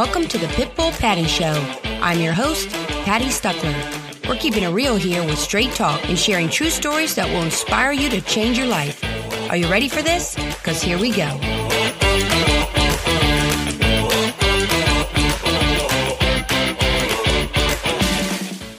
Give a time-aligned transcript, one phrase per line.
[0.00, 1.52] welcome to the Pitbull Patty Show.
[2.00, 2.70] I'm your host,
[3.04, 4.26] Patty Stuckler.
[4.26, 7.92] We're keeping it real here with straight talk and sharing true stories that will inspire
[7.92, 9.04] you to change your life.
[9.50, 10.36] Are you ready for this?
[10.36, 11.26] Because here we go.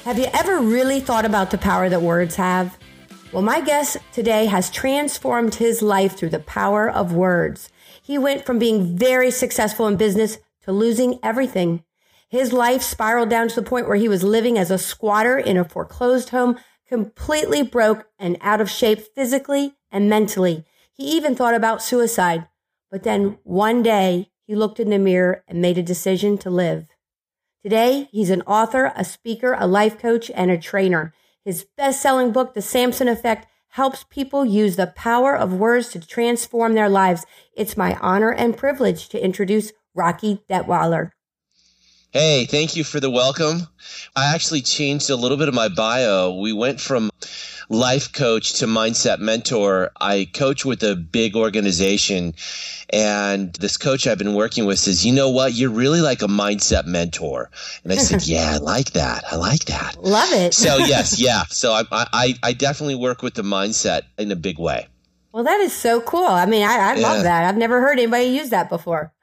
[0.06, 2.80] Have you ever really thought about the power that words have?
[3.32, 7.70] Well, my guest today has transformed his life through the power of words.
[8.02, 11.84] He went from being very successful in business to losing everything.
[12.30, 15.58] His life spiraled down to the point where he was living as a squatter in
[15.58, 20.66] a foreclosed home, completely broke and out of shape physically and mentally.
[20.94, 22.48] He even thought about suicide.
[22.90, 26.88] But then one day he looked in the mirror and made a decision to live.
[27.64, 31.14] Today, he's an author, a speaker, a life coach, and a trainer.
[31.46, 36.00] His best selling book, The Samson Effect, helps people use the power of words to
[36.00, 37.26] transform their lives.
[37.56, 41.12] It's my honor and privilege to introduce Rocky Detwiler.
[42.12, 43.68] Hey, thank you for the welcome.
[44.16, 46.36] I actually changed a little bit of my bio.
[46.36, 47.10] We went from
[47.70, 49.92] life coach to mindset mentor.
[50.00, 52.36] I coach with a big organization,
[52.90, 55.54] and this coach I've been working with says, You know what?
[55.54, 57.50] You're really like a mindset mentor.
[57.86, 59.24] And I said, Yeah, I like that.
[59.32, 59.96] I like that.
[60.04, 60.54] Love it.
[60.54, 61.44] so, yes, yeah.
[61.48, 64.88] So I, I, I definitely work with the mindset in a big way.
[65.32, 66.28] Well, that is so cool.
[66.28, 67.08] I mean, I, I yeah.
[67.08, 67.46] love that.
[67.46, 69.14] I've never heard anybody use that before.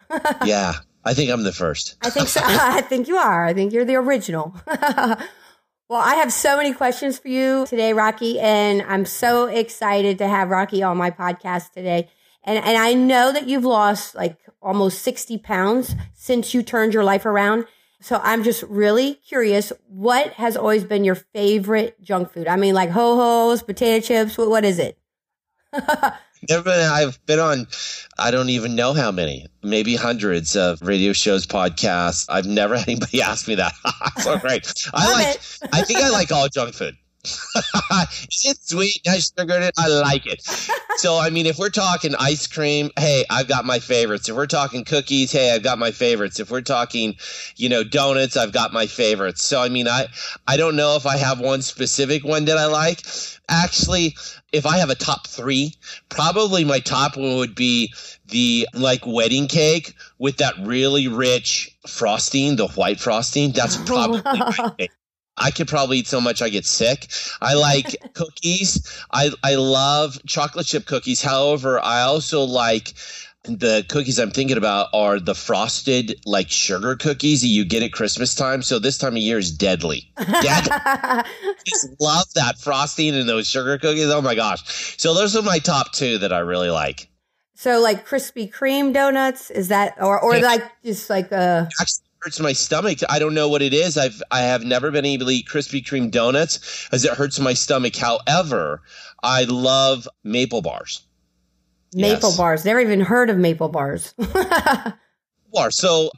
[0.45, 0.75] Yeah.
[1.05, 1.97] I think I'm the first.
[2.03, 2.41] I think so.
[2.45, 3.47] I think you are.
[3.47, 4.55] I think you're the original.
[4.67, 5.20] well,
[5.91, 10.51] I have so many questions for you today, Rocky, and I'm so excited to have
[10.51, 12.09] Rocky on my podcast today.
[12.45, 17.05] And and I know that you've lost like almost 60 pounds since you turned your
[17.05, 17.64] life around.
[18.01, 22.47] So I'm just really curious, what has always been your favorite junk food?
[22.47, 24.98] I mean, like ho-hos, potato chips, what, what is it?
[26.48, 27.67] Never I've been on,
[28.19, 32.27] I don't even know how many, maybe hundreds of radio shows, podcasts.
[32.29, 33.73] I've never had anybody ask me that.
[34.18, 34.73] so great.
[34.92, 35.40] I like,
[35.73, 36.96] I think I like all junk food.
[38.30, 39.01] it's sweet.
[39.07, 39.74] I sugared it.
[39.77, 40.42] I like it.
[40.96, 44.29] so, I mean, if we're talking ice cream, hey, I've got my favorites.
[44.29, 46.41] If we're talking cookies, hey, I've got my favorites.
[46.41, 47.17] If we're talking,
[47.57, 49.42] you know, donuts, I've got my favorites.
[49.42, 50.07] So, I mean, I,
[50.46, 53.02] I don't know if I have one specific one that I like.
[53.48, 54.17] Actually,
[54.53, 55.75] if I have a top three,
[56.09, 57.92] probably my top one would be
[58.29, 63.53] the like wedding cake with that really rich frosting, the white frosting.
[63.53, 64.89] That's probably my
[65.41, 67.07] I could probably eat so much I get sick.
[67.41, 69.03] I like cookies.
[69.13, 71.23] I I love chocolate chip cookies.
[71.23, 72.95] However, I also like
[73.48, 77.92] the cookies I'm thinking about are the frosted like sugar cookies that you get at
[77.92, 78.63] Christmas time.
[78.63, 80.13] So this time of year is deadly.
[80.17, 80.77] Deadly.
[81.64, 84.11] Just love that frosting and those sugar cookies.
[84.11, 84.97] Oh my gosh.
[84.98, 87.09] So those are my top two that I really like.
[87.55, 91.36] So like Krispy Kreme donuts, is that or or like just like uh,
[91.67, 92.98] a Actually, hurts my stomach.
[93.09, 93.97] I don't know what it is.
[93.97, 97.55] I've I have never been able to eat Krispy Kreme donuts as it hurts my
[97.55, 97.97] stomach.
[97.97, 98.83] However,
[99.23, 101.03] I love maple bars.
[101.94, 102.36] Maple yes.
[102.36, 102.64] bars.
[102.64, 104.12] Never even heard of maple bars.
[105.52, 105.70] bar.
[105.70, 106.10] So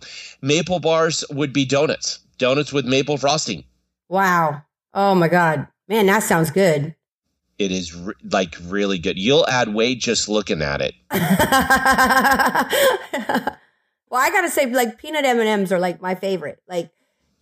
[0.42, 2.20] maple bars would be donuts.
[2.38, 3.64] Donuts with maple frosting.
[4.08, 4.62] Wow.
[4.94, 5.68] Oh my god.
[5.88, 6.94] Man, that sounds good.
[7.58, 9.18] It is re- like really good.
[9.18, 10.94] You'll add weight just looking at it.
[14.10, 16.60] Well, I gotta say, like peanut M and M's are like my favorite.
[16.68, 16.90] Like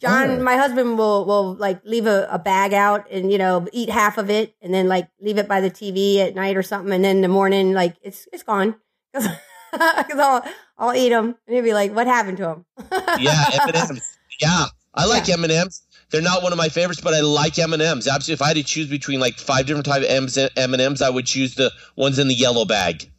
[0.01, 0.43] John, oh.
[0.43, 4.17] my husband will will like leave a, a, bag out and you know eat half
[4.17, 7.05] of it and then like leave it by the TV at night or something, and
[7.05, 8.77] then in the morning like it's it's gone
[9.13, 9.39] because
[9.73, 10.45] I'll
[10.79, 12.65] I'll eat them and he'll be like, "What happened to him?"
[13.19, 14.19] yeah, M and M's.
[14.41, 15.83] Yeah, I like M and M's.
[16.11, 18.07] They're not one of my favorites, but I like M and M's.
[18.07, 21.03] Absolutely, if I had to choose between like five different type of M and M's,
[21.03, 23.11] I would choose the ones in the yellow bag.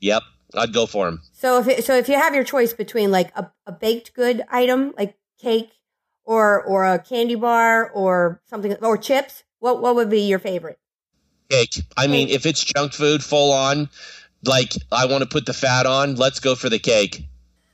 [0.00, 0.22] Yep.
[0.54, 1.20] I'd go for them.
[1.32, 4.42] So if it, so if you have your choice between like a, a baked good
[4.48, 5.70] item like cake
[6.26, 10.78] or or a candy bar or something or chips, what what would be your favorite?
[11.48, 11.82] Cake.
[11.96, 13.88] I mean, if it's junk food full on,
[14.44, 17.24] like I want to put the fat on, let's go for the cake.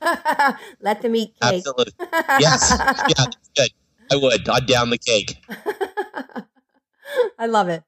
[0.81, 1.63] Let them eat cake.
[1.65, 1.93] Absolutely.
[2.39, 2.77] Yes.
[2.79, 3.69] yeah, good.
[4.11, 4.47] I would.
[4.47, 5.37] I'd down the cake.
[7.39, 7.83] I love it.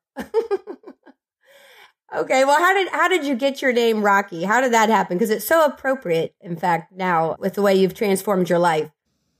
[2.15, 4.43] Okay, well, how did how did you get your name Rocky?
[4.43, 5.17] How did that happen?
[5.17, 8.89] Because it's so appropriate, in fact, now with the way you've transformed your life.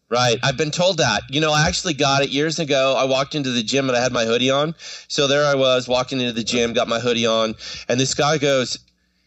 [0.10, 0.38] Right.
[0.44, 1.24] I've been told that.
[1.30, 2.96] You know, I actually got it years ago.
[2.96, 4.76] I walked into the gym and I had my hoodie on.
[5.08, 7.56] So there I was walking into the gym, got my hoodie on,
[7.90, 8.78] and this guy goes,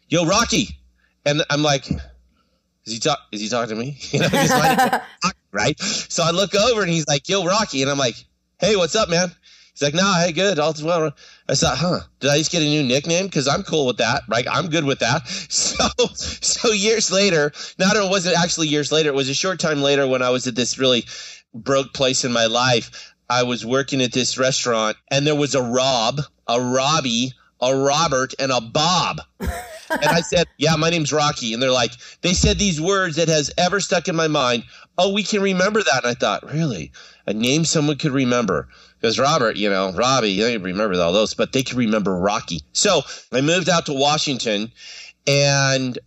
[0.08, 0.78] "Yo, Rocky,"
[1.26, 3.18] and I'm like, "Is he talk?
[3.32, 4.28] Is he talking to me?" You know,
[5.52, 5.80] right?
[5.80, 8.14] So I look over and he's like, "Yo, Rocky," and I'm like,
[8.60, 9.32] "Hey, what's up, man?"
[9.78, 10.58] He's like, no, hey, good.
[10.58, 11.12] All well.
[11.48, 12.00] I thought, huh?
[12.18, 13.26] Did I just get a new nickname?
[13.26, 14.44] Because I'm cool with that, right?
[14.50, 15.22] I'm good with that.
[15.48, 19.10] So, so years later, not it wasn't actually years later.
[19.10, 21.04] It was a short time later when I was at this really
[21.54, 23.14] broke place in my life.
[23.30, 28.34] I was working at this restaurant, and there was a Rob, a Robbie, a Robert,
[28.38, 29.20] and a Bob.
[29.40, 29.50] and
[30.04, 31.92] I said, "Yeah, my name's Rocky." And they're like,
[32.22, 34.64] they said these words that has ever stuck in my mind.
[34.96, 36.04] Oh, we can remember that.
[36.04, 36.92] And I thought, really,
[37.28, 41.52] a name someone could remember because Robert, you know, Robbie, they remember all those, but
[41.52, 42.62] they can remember Rocky.
[42.72, 44.72] So I moved out to Washington
[45.26, 45.98] and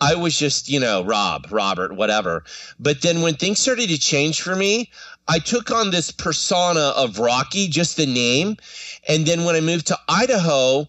[0.00, 2.42] I was just, you know, Rob, Robert, whatever.
[2.80, 4.90] But then when things started to change for me,
[5.28, 8.56] I took on this persona of Rocky, just the name.
[9.08, 10.88] And then when I moved to Idaho,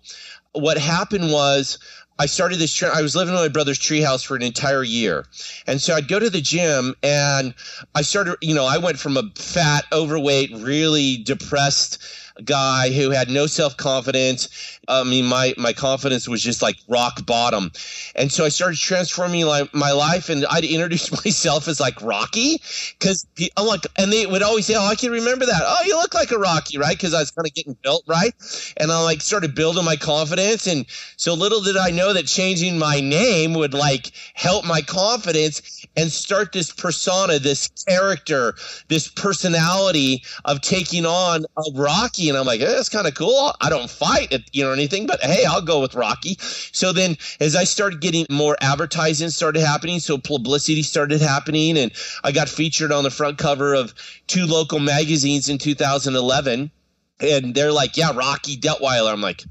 [0.54, 1.78] what happened was
[2.18, 2.82] I started this.
[2.82, 5.26] I was living in my brother's treehouse for an entire year,
[5.68, 7.54] and so I'd go to the gym, and
[7.94, 8.38] I started.
[8.42, 11.98] You know, I went from a fat, overweight, really depressed
[12.44, 14.80] guy who had no self confidence.
[14.88, 17.72] I mean, my my confidence was just like rock bottom,
[18.16, 22.62] and so I started transforming my, my life, and I'd introduce myself as like Rocky,
[23.00, 23.26] because
[23.58, 25.62] I'm like, and they would always say, "Oh, I can remember that.
[25.64, 28.34] Oh, you look like a Rocky, right?" Because I was kind of getting built right,
[28.78, 30.86] and I like started building my confidence, and
[31.18, 36.12] so little did I know that changing my name would like help my confidence and
[36.12, 38.56] start this persona, this character,
[38.88, 43.54] this personality of taking on a Rocky and I'm like, eh, that's kind of cool.
[43.62, 46.38] I don't fight, you know, anything, but hey, I'll go with Rocky.
[46.40, 51.92] So then, as I started getting more advertising started happening, so publicity started happening, and
[52.24, 53.94] I got featured on the front cover of
[54.28, 56.72] two local magazines in 2011,
[57.20, 59.12] and they're like, yeah, Rocky Detwiler.
[59.12, 59.44] I'm like,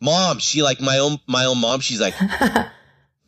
[0.00, 1.80] mom, she like my own my own mom.
[1.80, 2.14] She's like.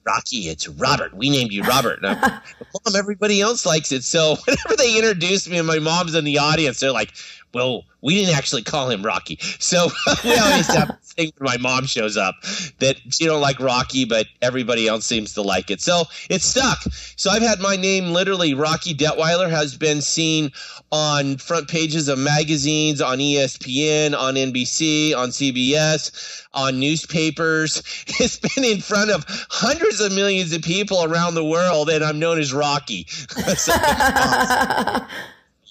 [0.06, 1.14] Rocky, it's Robert.
[1.14, 1.98] We named you Robert.
[2.02, 4.04] And I'm, Mom, everybody else likes it.
[4.04, 7.12] So whenever they introduce me and my mom's in the audience, they're like,
[7.54, 9.38] well, we didn't actually call him Rocky.
[9.58, 9.88] So
[10.24, 12.36] we always have this thing when my mom shows up
[12.78, 15.80] that she don't like Rocky, but everybody else seems to like it.
[15.80, 16.78] So it's stuck.
[17.16, 20.52] So I've had my name literally Rocky Detwiler has been seen
[20.92, 27.82] on front pages of magazines, on ESPN, on NBC, on CBS, on newspapers.
[28.20, 32.18] It's been in front of hundreds of millions of people around the world, and I'm
[32.18, 33.06] known as Rocky.
[33.08, 33.72] so,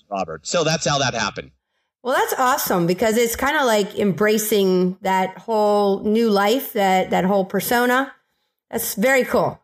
[0.09, 0.47] Robert.
[0.47, 1.51] So that's how that happened.
[2.07, 7.25] Well, that's awesome because it's kind of like embracing that whole new life, that that
[7.25, 8.13] whole persona.
[8.71, 9.61] That's very cool.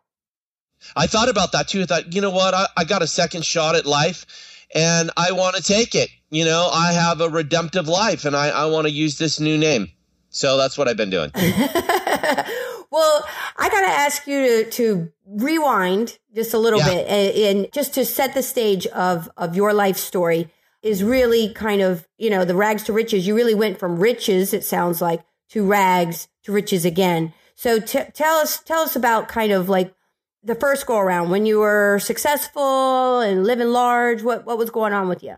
[0.94, 1.80] I thought about that too.
[1.80, 2.52] I thought, you know what?
[2.52, 4.26] I, I got a second shot at life
[4.74, 6.10] and I want to take it.
[6.28, 9.56] You know, I have a redemptive life and I, I want to use this new
[9.56, 9.88] name.
[10.28, 11.30] So that's what I've been doing.
[11.34, 13.26] well,
[13.56, 16.90] I got to ask you to, to rewind just a little yeah.
[16.90, 20.50] bit and, and just to set the stage of, of your life story
[20.84, 23.26] is really kind of, you know, the rags to riches.
[23.26, 27.32] You really went from riches, it sounds like, to rags to riches again.
[27.56, 29.94] So t- tell us, tell us about kind of like
[30.42, 34.22] the first go around when you were successful and living large.
[34.22, 35.36] What what was going on with you?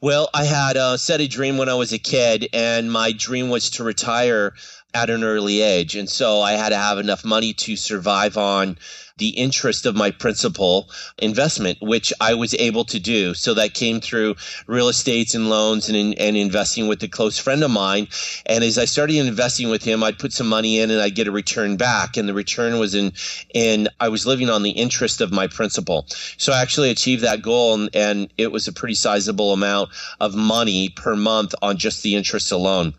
[0.00, 3.50] Well, I had uh, set a dream when I was a kid, and my dream
[3.50, 4.54] was to retire
[4.94, 5.96] at an early age.
[5.96, 8.76] And so I had to have enough money to survive on
[9.20, 10.88] the interest of my principal
[11.18, 13.34] investment, which I was able to do.
[13.34, 17.62] So that came through real estates and loans and, and investing with a close friend
[17.62, 18.08] of mine.
[18.46, 21.28] And as I started investing with him, I'd put some money in and I'd get
[21.28, 22.16] a return back.
[22.16, 23.12] And the return was in,
[23.54, 26.06] and I was living on the interest of my principal.
[26.38, 30.34] So I actually achieved that goal and, and it was a pretty sizable amount of
[30.34, 32.94] money per month on just the interest alone.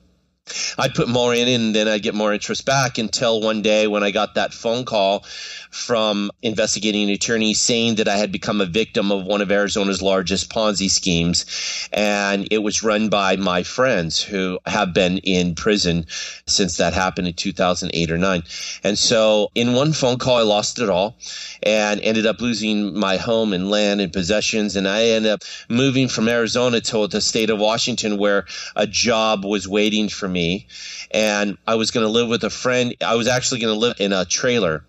[0.78, 4.04] I'd put more in and then I'd get more interest back until one day when
[4.04, 5.24] I got that phone call
[5.70, 10.50] from investigating attorney saying that I had become a victim of one of Arizona's largest
[10.50, 11.90] Ponzi schemes.
[11.94, 16.06] And it was run by my friends who have been in prison
[16.48, 18.44] since that happened in 2008 or 9.
[18.84, 21.18] And so in one phone call, I lost it all
[21.64, 24.76] and ended up losing my home and land and possessions.
[24.76, 28.46] And I ended up moving from Arizona to the state of Washington where
[28.76, 30.68] a job was waiting for me.
[31.12, 32.96] And I was going to live with a friend.
[33.06, 34.84] I was actually going to live in a trailer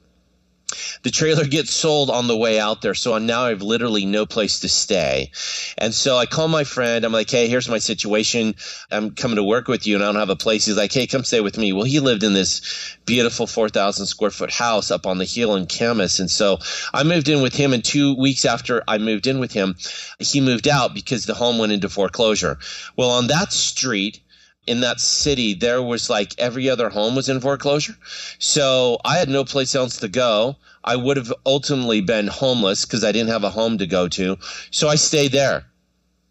[1.02, 2.94] the trailer gets sold on the way out there.
[2.94, 5.30] So now I have literally no place to stay.
[5.76, 7.04] And so I call my friend.
[7.04, 8.54] I'm like, hey, here's my situation.
[8.90, 10.64] I'm coming to work with you and I don't have a place.
[10.64, 11.72] He's like, hey, come stay with me.
[11.72, 15.66] Well, he lived in this beautiful 4,000 square foot house up on the hill in
[15.66, 16.20] Camas.
[16.20, 16.58] And so
[16.92, 17.72] I moved in with him.
[17.72, 19.76] And two weeks after I moved in with him,
[20.18, 22.58] he moved out because the home went into foreclosure.
[22.96, 24.20] Well, on that street,
[24.66, 27.96] in that city, there was like every other home was in foreclosure.
[28.38, 30.56] So I had no place else to go.
[30.84, 34.38] I would have ultimately been homeless because I didn't have a home to go to.
[34.70, 35.64] So I stayed there.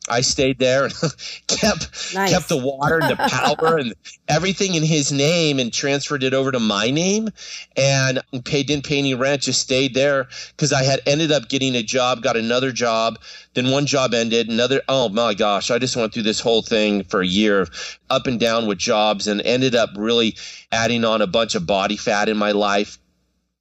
[0.10, 0.93] I stayed there and
[1.48, 2.31] kept nice.
[2.31, 3.93] kept the water and the power and
[4.27, 7.29] everything in his name and transferred it over to my name.
[7.77, 11.75] And paid didn't pay any rent just stayed there because I had ended up getting
[11.75, 13.20] a job got another job.
[13.53, 17.03] Then one job ended another oh my gosh I just went through this whole thing
[17.03, 17.67] for a year
[18.10, 20.36] up and down with jobs and ended up really
[20.72, 22.98] adding on a bunch of body fat in my life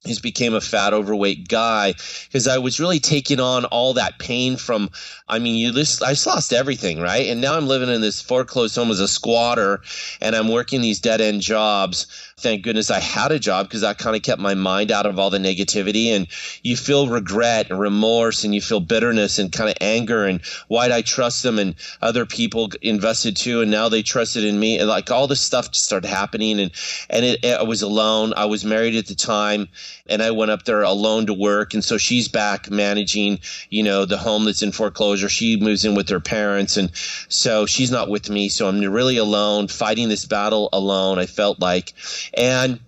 [0.05, 1.93] just became a fat overweight guy
[2.27, 4.89] because I was really taking on all that pain from
[5.27, 7.27] I mean you just I just lost everything right?
[7.27, 9.81] And now I'm living in this foreclosed home as a squatter
[10.19, 12.07] and I'm working these dead end jobs
[12.41, 15.19] thank goodness I had a job because that kind of kept my mind out of
[15.19, 16.07] all the negativity.
[16.07, 16.27] And
[16.63, 20.91] you feel regret and remorse and you feel bitterness and kind of anger and why'd
[20.91, 24.87] I trust them and other people invested too and now they trusted in me and
[24.87, 26.71] like all this stuff just started happening and
[27.09, 28.33] and it, it, I was alone.
[28.35, 29.67] I was married at the time
[30.07, 34.05] and I went up there alone to work and so she's back managing you know
[34.05, 35.29] the home that's in foreclosure.
[35.29, 36.91] She moves in with her parents and
[37.29, 38.49] so she's not with me.
[38.49, 41.19] So I'm really alone fighting this battle alone.
[41.19, 41.93] I felt like
[42.33, 42.79] and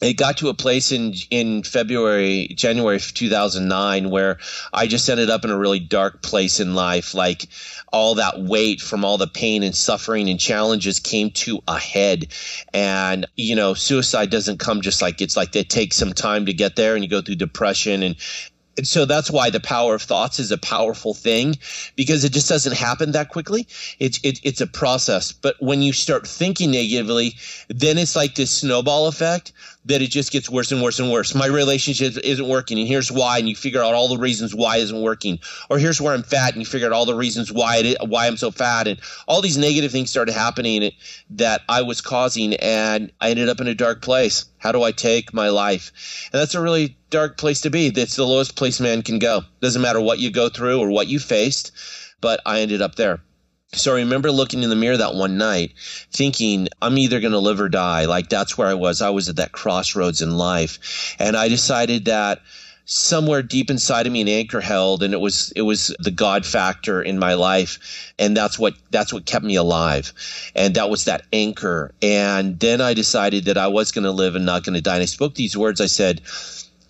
[0.00, 4.38] it got to a place in in February, January of 2009 where
[4.72, 7.14] I just ended up in a really dark place in life.
[7.14, 7.48] Like
[7.92, 12.28] all that weight from all the pain and suffering and challenges came to a head.
[12.72, 16.52] And, you know, suicide doesn't come just like it's like it takes some time to
[16.52, 18.16] get there and you go through depression and,
[18.78, 21.56] and so that's why the power of thoughts is a powerful thing
[21.96, 23.66] because it just doesn't happen that quickly.
[23.98, 25.32] It's it, it's a process.
[25.32, 27.34] But when you start thinking negatively,
[27.68, 29.52] then it's like this snowball effect
[29.86, 31.34] that it just gets worse and worse and worse.
[31.34, 34.76] My relationship isn't working, and here's why, and you figure out all the reasons why
[34.76, 35.40] it isn't working.
[35.70, 38.28] Or here's where I'm fat, and you figure out all the reasons why it why
[38.28, 40.92] I'm so fat, and all these negative things started happening
[41.30, 44.44] that I was causing, and I ended up in a dark place.
[44.58, 46.28] How do I take my life?
[46.32, 47.90] And that's a really dark place to be.
[47.90, 49.42] That's the lowest place man can go.
[49.60, 51.72] Doesn't matter what you go through or what you faced,
[52.20, 53.20] but I ended up there.
[53.72, 55.74] So I remember looking in the mirror that one night
[56.10, 58.06] thinking, I'm either going to live or die.
[58.06, 59.02] Like that's where I was.
[59.02, 61.14] I was at that crossroads in life.
[61.18, 62.40] And I decided that
[62.90, 66.46] somewhere deep inside of me an anchor held and it was it was the god
[66.46, 68.12] factor in my life.
[68.18, 70.14] And that's what that's what kept me alive.
[70.54, 71.92] And that was that anchor.
[72.00, 74.94] And then i decided that i was going to live and not going to die.
[74.94, 75.82] And i spoke these words.
[75.82, 76.22] I said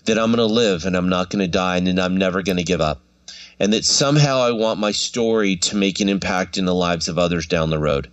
[0.04, 2.58] that i'm going to live and i'm not going to die and i'm never going
[2.58, 3.00] to give up.
[3.58, 7.18] And that somehow I want my story to make an impact in the lives of
[7.18, 8.08] others down the road.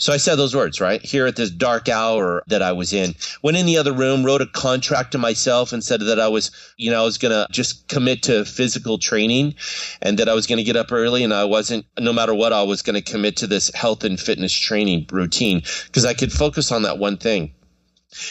[0.00, 1.04] So I said those words, right?
[1.04, 3.14] Here at this dark hour that I was in.
[3.42, 6.50] Went in the other room, wrote a contract to myself and said that I was,
[6.78, 9.54] you know, I was going to just commit to physical training
[10.00, 12.54] and that I was going to get up early and I wasn't, no matter what,
[12.54, 16.32] I was going to commit to this health and fitness training routine because I could
[16.32, 17.52] focus on that one thing.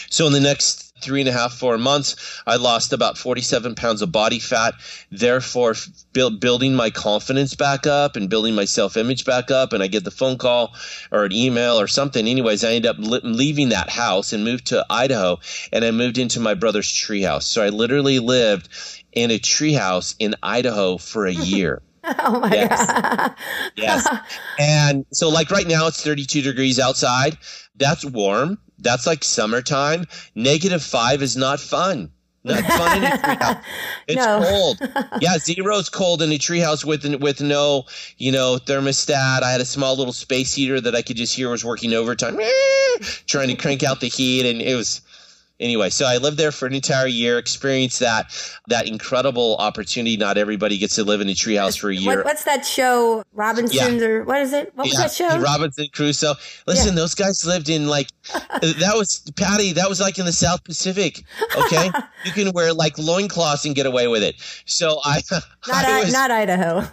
[0.09, 4.01] So in the next three and a half, four months, I lost about 47 pounds
[4.01, 4.73] of body fat,
[5.11, 5.75] therefore
[6.13, 9.73] build, building my confidence back up and building my self image back up.
[9.73, 10.73] And I get the phone call
[11.11, 12.27] or an email or something.
[12.27, 15.39] Anyways, I end up li- leaving that house and moved to Idaho
[15.71, 17.43] and I moved into my brother's treehouse.
[17.43, 18.69] So I literally lived
[19.11, 21.81] in a treehouse in Idaho for a year.
[22.01, 22.91] Oh my yes.
[22.91, 23.35] God.
[23.75, 24.07] yes.
[24.59, 27.37] And so like right now it's 32 degrees outside.
[27.75, 28.57] That's warm.
[28.79, 30.05] That's like summertime.
[30.35, 32.11] Negative five is not fun.
[32.43, 33.63] Not fun in a treehouse.
[34.07, 34.41] It's no.
[34.43, 34.79] cold.
[35.21, 37.85] Yeah, zero's cold in a treehouse with with no,
[38.17, 39.43] you know, thermostat.
[39.43, 42.39] I had a small little space heater that I could just hear was working overtime,
[43.27, 45.01] trying to crank out the heat, and it was
[45.59, 48.31] anyway, so I lived there for an entire year, experienced that
[48.67, 50.17] that incredible opportunity.
[50.17, 52.17] Not everybody gets to live in a treehouse for a year.
[52.17, 54.07] What, what's that show, Robinson's yeah.
[54.07, 54.71] or what is it?
[54.75, 55.39] What was that show?
[55.39, 56.35] Robinson Crusoe.
[56.67, 56.95] Listen, yeah.
[56.95, 59.73] those guys lived in like that was Patty.
[59.73, 61.23] That was like in the South Pacific.
[61.57, 61.91] Okay,
[62.25, 64.35] you can wear like loincloths and get away with it.
[64.65, 65.21] So I
[65.67, 66.87] not I was, not Idaho.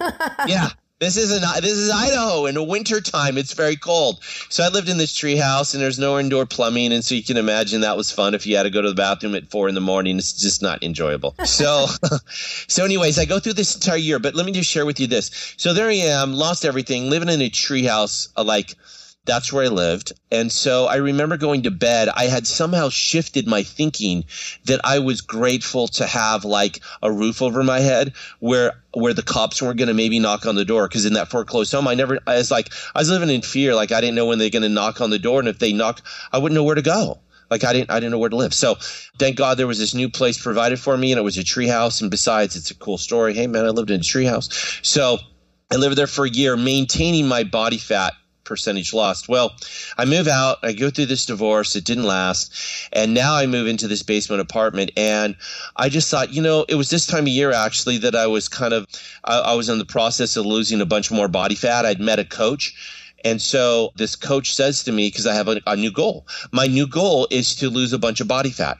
[0.47, 0.69] yeah.
[0.99, 3.37] This is an this is Idaho in the winter time.
[3.37, 4.19] It's very cold.
[4.49, 7.23] So I lived in this tree house and there's no indoor plumbing, and so you
[7.23, 9.69] can imagine that was fun if you had to go to the bathroom at four
[9.69, 10.17] in the morning.
[10.17, 11.35] It's just not enjoyable.
[11.47, 11.87] So,
[12.69, 14.19] so anyways, I go through this entire year.
[14.19, 15.55] But let me just share with you this.
[15.57, 18.75] So there I am, lost everything, living in a tree house, uh, like
[19.27, 20.13] that's where I lived.
[20.31, 22.09] And so I remember going to bed.
[22.09, 24.25] I had somehow shifted my thinking
[24.65, 29.23] that I was grateful to have like a roof over my head where where the
[29.23, 31.95] cops weren't going to maybe knock on the door because in that foreclosed home I
[31.95, 34.49] never I was like I was living in fear like I didn't know when they're
[34.49, 36.03] going to knock on the door and if they knocked
[36.33, 37.19] I wouldn't know where to go.
[37.51, 38.55] Like I didn't I didn't know where to live.
[38.55, 38.77] So
[39.19, 42.01] thank God there was this new place provided for me and it was a treehouse
[42.01, 43.35] and besides it's a cool story.
[43.35, 44.85] Hey man, I lived in a treehouse.
[44.85, 45.19] So
[45.71, 48.15] I lived there for a year maintaining my body fat
[48.47, 49.29] percentage lost.
[49.29, 49.55] Well,
[49.99, 52.55] I move out, I go through this divorce, it didn't last,
[52.93, 54.93] and now I move into this basement apartment.
[54.97, 55.37] And
[55.77, 58.49] I just thought, you know, it was this time of year actually that I was
[58.49, 58.87] kind of,
[59.25, 61.85] I, I was in the process of losing a bunch more body fat.
[61.85, 62.75] I'd met a coach.
[63.25, 66.67] And so this coach says to me, because I have a, a new goal, my
[66.67, 68.79] new goal is to lose a bunch of body fat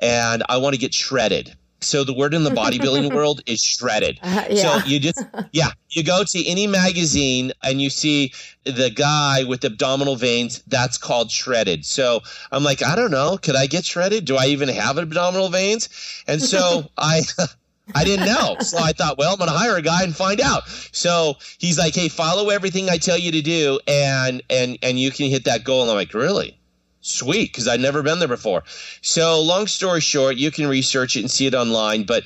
[0.00, 1.56] and I want to get shredded.
[1.84, 4.18] So the word in the bodybuilding world is shredded.
[4.22, 4.80] Uh, yeah.
[4.80, 5.22] So you just
[5.52, 8.32] yeah, you go to any magazine and you see
[8.64, 11.84] the guy with abdominal veins, that's called shredded.
[11.84, 14.24] So I'm like, I don't know, could I get shredded?
[14.24, 15.88] Do I even have abdominal veins?
[16.26, 17.22] And so I
[17.94, 18.56] I didn't know.
[18.60, 20.66] So I thought, well, I'm going to hire a guy and find out.
[20.92, 25.10] So he's like, "Hey, follow everything I tell you to do and and and you
[25.10, 26.58] can hit that goal." And I'm like, "Really?"
[27.06, 28.64] Sweet, because I'd never been there before.
[29.02, 32.24] So, long story short, you can research it and see it online, but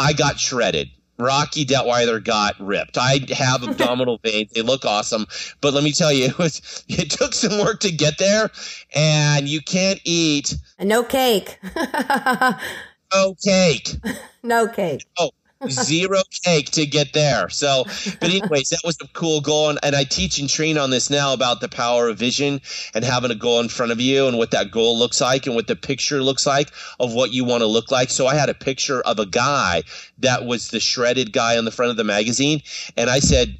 [0.00, 0.88] I got shredded.
[1.16, 2.98] Rocky Detwiler got ripped.
[2.98, 5.26] I have abdominal veins; they look awesome,
[5.60, 8.50] but let me tell you, it was it took some work to get there,
[8.92, 11.60] and you can't eat no cake.
[13.14, 13.94] no cake.
[14.42, 15.06] no cake.
[15.20, 15.30] Oh,
[15.68, 17.48] zero cake to get there.
[17.48, 17.84] So,
[18.20, 21.10] but anyways, that was a cool goal, and, and I teach and train on this
[21.10, 22.60] now about the power of vision
[22.94, 25.54] and having a goal in front of you and what that goal looks like and
[25.54, 26.70] what the picture looks like
[27.00, 28.10] of what you want to look like.
[28.10, 29.82] So I had a picture of a guy
[30.18, 32.62] that was the shredded guy on the front of the magazine,
[32.96, 33.58] and I said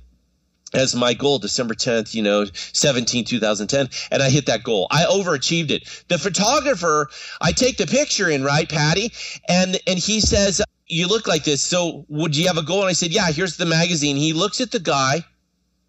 [0.74, 3.88] as my goal December 10th, you know, 17, 2010.
[4.10, 4.88] And I hit that goal.
[4.90, 6.04] I overachieved it.
[6.08, 7.08] The photographer,
[7.40, 9.12] I take the picture in, right, Patty?
[9.48, 11.62] And, and he says, you look like this.
[11.62, 12.80] So would you have a goal?
[12.80, 14.16] And I said, yeah, here's the magazine.
[14.16, 15.24] He looks at the guy.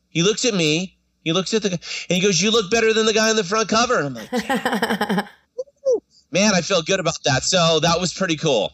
[0.09, 0.97] He looks at me.
[1.23, 3.35] He looks at the guy and he goes, you look better than the guy on
[3.35, 3.99] the front cover.
[3.99, 4.31] And I'm like,
[6.31, 7.43] man, I feel good about that.
[7.43, 8.73] So that was pretty cool.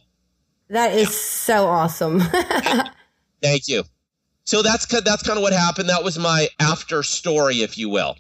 [0.69, 1.09] That is yeah.
[1.09, 2.19] so awesome.
[3.41, 3.83] Thank you.
[4.45, 5.89] So that's that's kind of what happened.
[5.89, 8.17] That was my after story, if you will,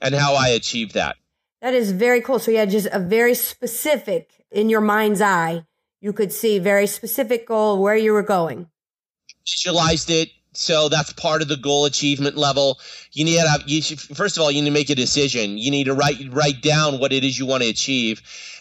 [0.00, 1.16] and how I achieved that.
[1.62, 2.38] That is very cool.
[2.38, 5.64] So you had just a very specific in your mind's eye
[6.04, 8.68] you could see very specific goal where you were going.
[9.48, 10.28] Visualized it.
[10.52, 12.78] So that's part of the goal achievement level.
[13.12, 15.56] You need to have, you should, first of all, you need to make a decision.
[15.56, 18.20] You need to write write down what it is you want to achieve,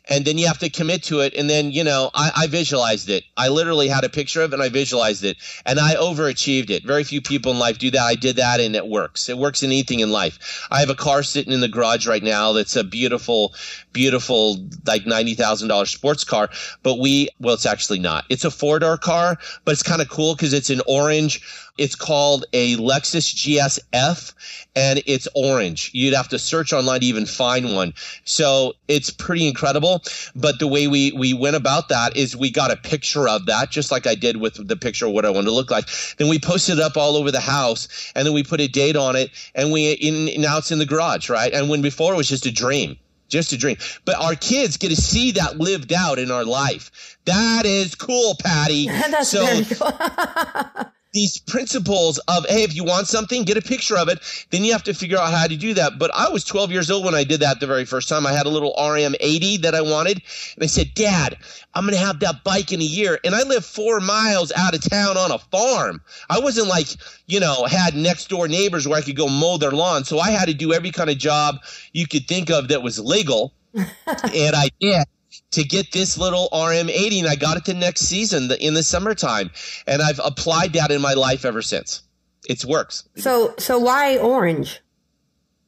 [0.10, 1.34] and then you have to commit to it.
[1.34, 3.24] And then, you know, I, I, visualized it.
[3.38, 6.84] I literally had a picture of it and I visualized it and I overachieved it.
[6.84, 8.02] Very few people in life do that.
[8.02, 9.30] I did that and it works.
[9.30, 10.68] It works in anything in life.
[10.70, 13.54] I have a car sitting in the garage right now that's a beautiful,
[13.94, 16.50] beautiful, like $90,000 sports car.
[16.84, 18.26] But we, well, it's actually not.
[18.30, 21.42] It's a four door car, but it's kind of cool because it's an orange.
[21.78, 24.34] It's called a Lexus GSF
[24.76, 25.90] and it's orange.
[25.94, 27.94] You'd have to search online to even find one.
[28.26, 29.93] So it's pretty incredible
[30.36, 33.72] but the way we we went about that is we got a picture of that,
[33.72, 35.86] just like I did with the picture of what I wanted to look like.
[36.18, 38.96] Then we posted it up all over the house, and then we put a date
[38.96, 41.54] on it, and we in, now it's in the garage, right?
[41.54, 42.98] And when before it was just a dream
[43.30, 43.76] just a dream.
[44.06, 47.18] But our kids get to see that lived out in our life.
[47.26, 48.86] That is cool, Patty.
[48.88, 50.86] That's so, very cool.
[51.14, 54.20] these principles of hey if you want something get a picture of it.
[54.50, 55.98] Then you have to figure out how to do that.
[55.98, 58.26] But i was 12 years old when i did that the very first time.
[58.28, 60.22] I had a little rm 80 that i wanted.
[60.56, 61.38] And i said dad
[61.74, 63.20] i'm going to have that bike in a year.
[63.24, 66.02] And i live four miles out of town on a farm.
[66.30, 66.88] I wasn't like
[67.28, 70.04] you know had next door neighbors where i could go mow their lawn.
[70.04, 71.58] So i had to do every kind of job
[71.94, 73.54] you could think of that was legal.
[73.76, 75.06] And i did
[75.54, 79.52] to get this little RM80, and I got it the next season in the summertime,
[79.88, 82.04] and I've applied that in my life ever since.
[82.48, 83.08] It works.
[83.16, 84.82] So, so why orange?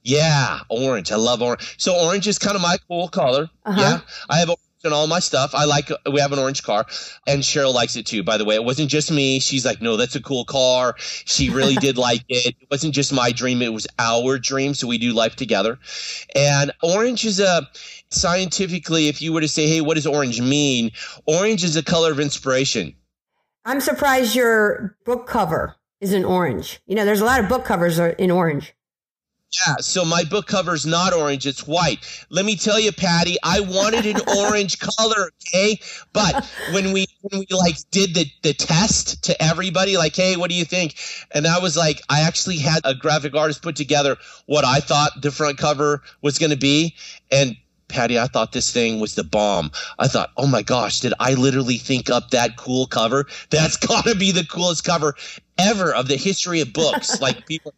[0.04, 1.12] Yeah, orange.
[1.12, 1.76] I love orange.
[1.78, 3.50] So orange is kind of my cool color.
[3.66, 3.82] Uh-huh.
[3.82, 4.50] Yeah, I have
[4.86, 5.54] orange in all my stuff.
[5.54, 5.90] I like.
[6.12, 6.86] We have an orange car,
[7.28, 8.24] and Cheryl likes it too.
[8.24, 9.40] By the way, it wasn't just me.
[9.40, 10.96] She's like, no, that's a cool car.
[10.98, 12.56] She really did like it.
[12.60, 14.74] It wasn't just my dream; it was our dream.
[14.74, 15.80] So we do life together.
[16.36, 17.68] And orange is a
[18.10, 20.92] scientifically, if you were to say, hey, what does orange mean?
[21.26, 22.96] Orange is a color of inspiration.
[23.66, 26.80] I'm surprised your book cover isn't orange.
[26.86, 28.75] You know, there's a lot of book covers in orange.
[29.68, 32.00] Yeah, so my book cover is not orange, it's white.
[32.30, 35.80] Let me tell you, Patty, I wanted an orange color, okay?
[36.14, 40.50] But when we when we like did the the test to everybody, like, hey, what
[40.50, 40.96] do you think?
[41.32, 45.22] And I was like, I actually had a graphic artist put together what I thought
[45.22, 46.96] the front cover was gonna be.
[47.32, 47.56] And
[47.88, 49.72] Patty, I thought this thing was the bomb.
[50.00, 53.26] I thought, oh my gosh, did I literally think up that cool cover?
[53.52, 55.16] That's got to be the coolest cover
[55.58, 57.22] ever of the history of books.
[57.22, 57.74] like people,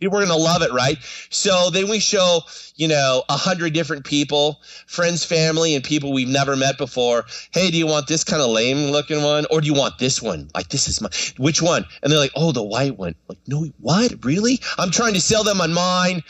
[0.00, 0.98] people are going to love it, right?
[1.30, 2.40] So then we show,
[2.76, 7.26] you know, a hundred different people, friends, family, and people we've never met before.
[7.52, 10.20] Hey, do you want this kind of lame looking one, or do you want this
[10.20, 10.50] one?
[10.54, 11.84] Like this is my which one?
[12.02, 13.14] And they're like, oh, the white one.
[13.28, 14.24] Like, no, what?
[14.24, 14.60] Really?
[14.78, 16.22] I'm trying to sell them on mine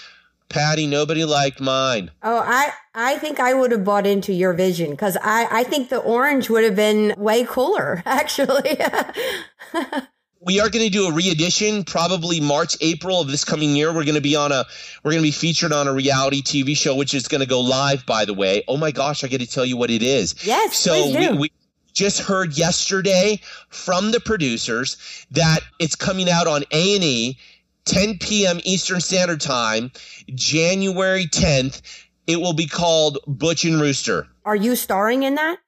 [0.50, 2.10] Patty, nobody liked mine.
[2.24, 5.88] Oh, I I think I would have bought into your vision because I I think
[5.88, 8.78] the orange would have been way cooler actually.
[10.40, 13.92] we are going to do a re-edition probably march april of this coming year.
[13.92, 14.64] We're going to be on a
[15.04, 17.60] we're going to be featured on a reality tv show which is going to go
[17.60, 18.64] live by the way.
[18.66, 20.34] Oh my gosh i got to tell you what it is.
[20.44, 21.52] Yes so we, we
[21.92, 27.38] just heard yesterday from the producers that it's coming out on a&e
[27.84, 29.90] 10 p.m eastern standard time
[30.34, 31.82] january 10th
[32.26, 34.28] it will be called butch and rooster.
[34.44, 35.58] Are you starring in that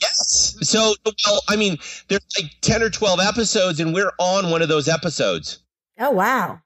[0.00, 0.56] Yes.
[0.62, 1.78] So, well, I mean,
[2.08, 5.58] there's like 10 or 12 episodes, and we're on one of those episodes.
[5.98, 6.60] Oh, wow.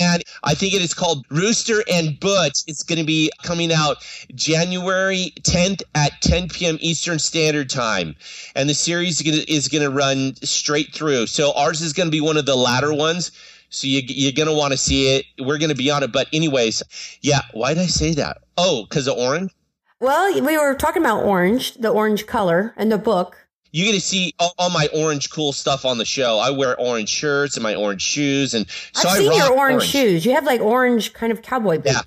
[0.00, 2.62] And I think it is called Rooster and Butch.
[2.66, 3.98] It's going to be coming out
[4.34, 6.78] January 10th at 10 p.m.
[6.80, 8.16] Eastern Standard Time.
[8.56, 11.28] And the series is going to run straight through.
[11.28, 13.30] So ours is going to be one of the latter ones.
[13.70, 15.26] So you, you're going to want to see it.
[15.38, 16.12] We're going to be on it.
[16.12, 16.82] But, anyways,
[17.20, 18.38] yeah, why did I say that?
[18.56, 19.52] Oh, because of orange?
[20.04, 23.48] Well, we were talking about orange, the orange color, and the book.
[23.72, 26.38] You get to see all, all, my orange cool stuff on the show.
[26.38, 29.76] I wear orange shirts and my orange shoes, and so I've I seen your orange,
[29.76, 30.26] orange, shoes.
[30.26, 31.86] You have like orange kind of cowboy boots.
[31.86, 32.00] Yeah.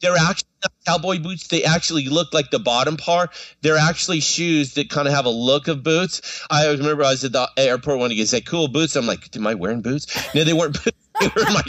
[0.00, 1.48] They're actually not cowboy boots.
[1.48, 3.30] They actually look like the bottom part.
[3.62, 6.46] They're actually shoes that kind of have a look of boots.
[6.52, 9.44] I remember I was at the airport when he said "cool boots." I'm like, "Am
[9.44, 10.78] I wearing boots?" No, they weren't.
[11.20, 11.64] they were my.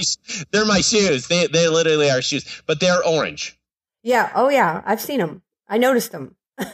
[0.51, 1.27] They're my shoes.
[1.27, 3.58] They they literally are shoes, but they're orange.
[4.03, 4.31] Yeah.
[4.35, 4.81] Oh, yeah.
[4.85, 5.41] I've seen them.
[5.67, 6.35] I noticed them.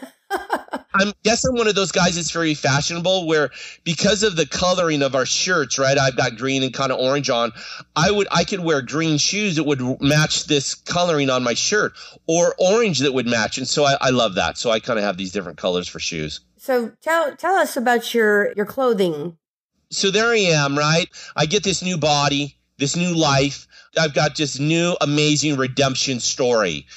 [0.95, 3.49] I'm guess I'm one of those guys that's very fashionable where
[3.83, 5.97] because of the coloring of our shirts, right?
[5.97, 7.51] I've got green and kind of orange on.
[7.95, 11.93] I would I could wear green shoes that would match this coloring on my shirt
[12.27, 13.57] or orange that would match.
[13.57, 14.57] And so I, I love that.
[14.57, 16.39] So I kind of have these different colors for shoes.
[16.57, 19.37] So tell tell us about your your clothing.
[19.91, 21.09] So there I am, right?
[21.35, 23.67] I get this new body, this new life.
[23.99, 26.87] I've got this new amazing redemption story.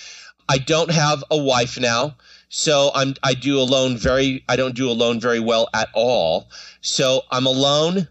[0.49, 2.17] I don't have a wife now.
[2.49, 6.49] So I'm I do alone very I don't do alone very well at all.
[6.81, 8.09] So I'm alone.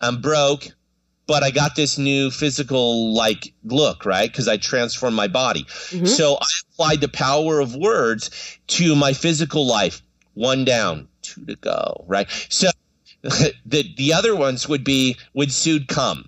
[0.00, 0.68] I'm broke,
[1.26, 4.30] but I got this new physical like look, right?
[4.30, 5.64] Because I transformed my body.
[5.64, 6.06] Mm-hmm.
[6.06, 10.02] So I applied the power of words to my physical life.
[10.34, 12.28] One down, two to go, right?
[12.48, 12.68] So
[13.22, 16.26] the the other ones would be would soon come.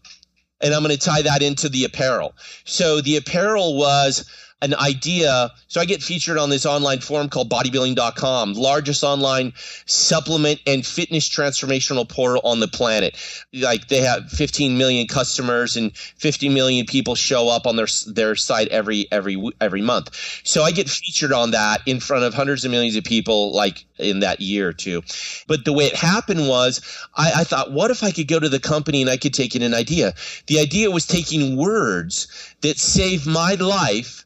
[0.61, 2.35] And I'm going to tie that into the apparel.
[2.65, 4.29] So the apparel was
[4.61, 5.51] an idea.
[5.69, 9.53] So I get featured on this online forum called bodybuilding.com, largest online
[9.87, 13.17] supplement and fitness transformational portal on the planet.
[13.53, 18.35] Like they have 15 million customers and 50 million people show up on their their
[18.35, 20.15] site every every every month.
[20.45, 23.85] So I get featured on that in front of hundreds of millions of people like
[23.99, 25.03] in that year or two.
[25.47, 26.81] But the way it happened was
[27.17, 29.55] I, I thought, what if I could go to the company and I could take
[29.55, 30.15] in an idea?
[30.47, 32.29] The idea was taking words
[32.63, 34.25] that saved my life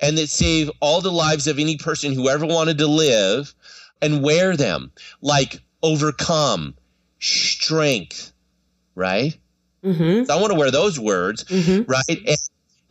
[0.00, 3.54] and that save all the lives of any person who ever wanted to live
[4.02, 6.74] and wear them like overcome,
[7.18, 8.32] strength,
[8.94, 9.36] right?
[9.84, 10.24] Mm-hmm.
[10.24, 11.90] So I want to wear those words, mm-hmm.
[11.90, 12.02] right?
[12.08, 12.36] And,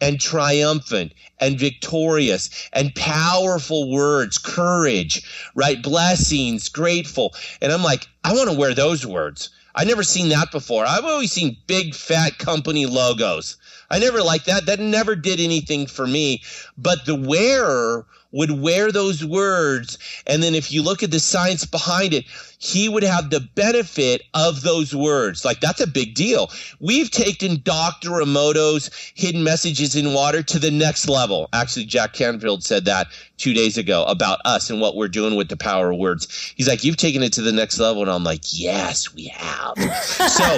[0.02, 5.82] and triumphant and victorious and powerful words, courage, right?
[5.82, 7.34] Blessings, grateful.
[7.62, 9.50] And I'm like, I want to wear those words.
[9.74, 10.86] I've never seen that before.
[10.86, 13.58] I've always seen big fat company logos.
[13.89, 14.65] I never liked that.
[14.65, 16.41] That never did anything for me.
[16.78, 19.98] But the wearer would wear those words.
[20.28, 22.26] And then if you look at the science behind it,
[22.58, 25.45] he would have the benefit of those words.
[25.45, 26.52] Like that's a big deal.
[26.82, 28.10] We've taken Dr.
[28.10, 31.48] Emoto's hidden messages in water to the next level.
[31.54, 35.48] Actually, Jack Canfield said that two days ago about us and what we're doing with
[35.48, 36.54] the power of words.
[36.58, 38.02] He's like, You've taken it to the next level.
[38.02, 39.78] And I'm like, Yes, we have.
[40.04, 40.58] so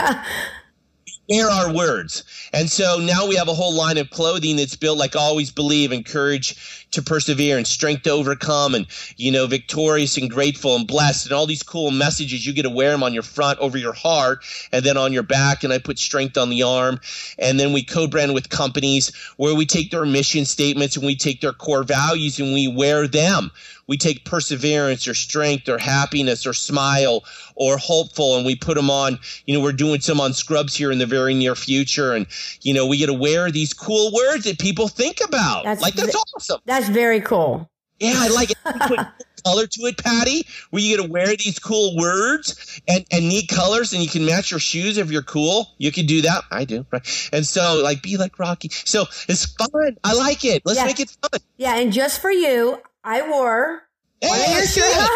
[1.29, 2.23] Wear our words.
[2.53, 5.91] And so now we have a whole line of clothing that's built like always believe
[5.91, 10.88] and courage to persevere and strength to overcome and, you know, victorious and grateful and
[10.88, 12.45] blessed and all these cool messages.
[12.45, 15.23] You get to wear them on your front over your heart and then on your
[15.23, 15.63] back.
[15.63, 17.00] And I put strength on the arm.
[17.38, 21.15] And then we co brand with companies where we take their mission statements and we
[21.15, 23.52] take their core values and we wear them
[23.88, 27.23] we take perseverance or strength or happiness or smile
[27.56, 30.91] or hopeful and we put them on you know we're doing some on scrubs here
[30.91, 32.28] in the very near future and
[32.62, 35.95] you know we get to wear these cool words that people think about that's, like
[35.95, 38.99] that's awesome that's very cool yeah i like it put
[39.43, 43.47] color to it patty where you get to wear these cool words and and neat
[43.47, 46.65] colors and you can match your shoes if you're cool you can do that i
[46.65, 50.79] do right and so like be like rocky so it's fun i like it let's
[50.79, 50.85] yeah.
[50.85, 53.83] make it fun yeah and just for you I wore
[54.21, 55.09] one of your shirts.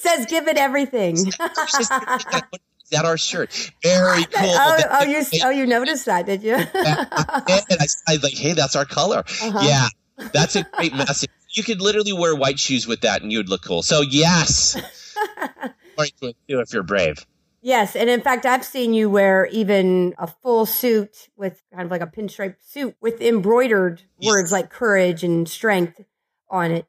[0.00, 1.16] says give it everything.
[2.90, 3.72] that our shirt?
[3.82, 4.48] Very cool.
[4.50, 6.54] oh, oh, you, oh, you noticed that, did you?
[6.54, 9.24] and I, I like, hey, that's our color.
[9.42, 9.60] Uh-huh.
[9.62, 9.88] Yeah,
[10.32, 11.30] that's a great message.
[11.50, 13.82] You could literally wear white shoes with that, and you'd look cool.
[13.82, 14.74] So yes,
[15.98, 17.24] too if you're brave.
[17.62, 21.90] Yes, and in fact, I've seen you wear even a full suit with kind of
[21.90, 24.30] like a pinstripe suit with embroidered yes.
[24.30, 26.04] words like courage and strength
[26.50, 26.86] on it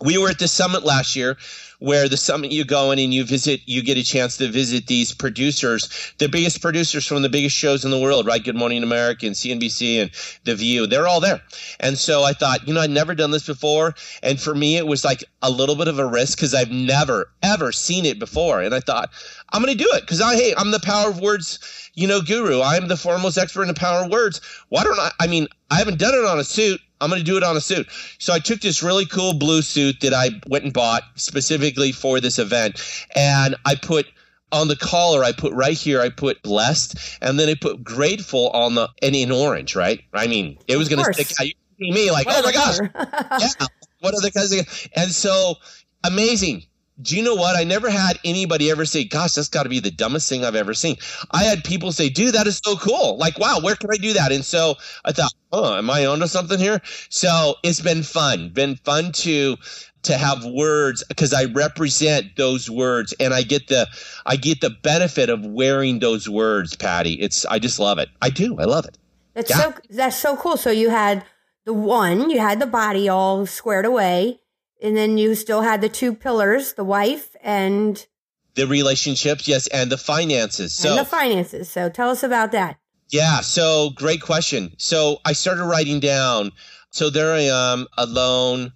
[0.00, 1.36] we were at the summit last year
[1.78, 4.86] where the summit you go in and you visit you get a chance to visit
[4.86, 6.12] these producers.
[6.18, 8.42] The biggest producers from the biggest shows in the world right?
[8.42, 10.10] Good morning america and cnbc and
[10.44, 11.42] the view they're all there.
[11.80, 13.94] And so i thought you know i'd never done this before.
[14.22, 17.30] And for me it was like a little bit of a risk because i've never
[17.42, 18.60] ever seen it before.
[18.62, 19.10] And i thought
[19.52, 21.58] i'm going to do it because i hey i'm the power of words
[21.94, 22.60] you know guru.
[22.60, 24.40] I'm the foremost expert in the power of words.
[24.68, 27.24] Why don't i i mean i haven't done it on a suit I'm going to
[27.24, 27.88] do it on a suit.
[28.18, 32.20] So I took this really cool blue suit that I went and bought specifically for
[32.20, 32.80] this event,
[33.14, 34.06] and I put
[34.52, 38.50] on the collar, I put right here, I put blessed, and then I put grateful
[38.50, 40.02] on the and in orange, right?
[40.14, 41.46] I mean, it was going to stick out.
[41.46, 42.78] You see me like, what oh my gosh,
[43.40, 43.66] yeah.
[44.00, 45.56] What are the kinds of and so
[46.04, 46.64] amazing
[47.00, 47.56] do you know what?
[47.56, 50.54] I never had anybody ever say, gosh, that's got to be the dumbest thing I've
[50.54, 50.96] ever seen.
[51.30, 53.18] I had people say, dude, that is so cool.
[53.18, 54.32] Like, wow, where can I do that?
[54.32, 56.80] And so I thought, oh, am I onto something here?
[57.10, 59.56] So it's been fun, been fun to
[60.02, 63.88] to have words because I represent those words and I get the
[64.24, 67.14] I get the benefit of wearing those words, Patty.
[67.14, 68.08] It's I just love it.
[68.22, 68.58] I do.
[68.58, 68.96] I love it.
[69.34, 69.56] That's yeah.
[69.56, 70.56] so that's so cool.
[70.56, 71.24] So you had
[71.64, 74.40] the one, you had the body all squared away
[74.82, 78.06] and then you still had the two pillars, the wife and
[78.54, 80.72] the relationships, yes, and the finances.
[80.72, 81.70] So and the finances.
[81.70, 82.78] So tell us about that.
[83.10, 84.74] Yeah, so great question.
[84.78, 86.50] So I started writing down.
[86.90, 88.72] So there I am, alone,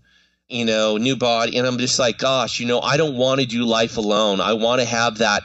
[0.49, 3.47] you know, new body, and I'm just like, gosh, you know, I don't want to
[3.47, 4.41] do life alone.
[4.41, 5.43] I want to have that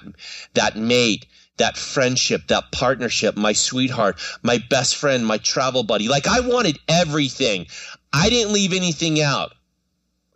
[0.53, 1.25] that mate,
[1.57, 6.07] that friendship, that partnership, my sweetheart, my best friend, my travel buddy.
[6.07, 7.67] Like I wanted everything.
[8.11, 9.53] I didn't leave anything out.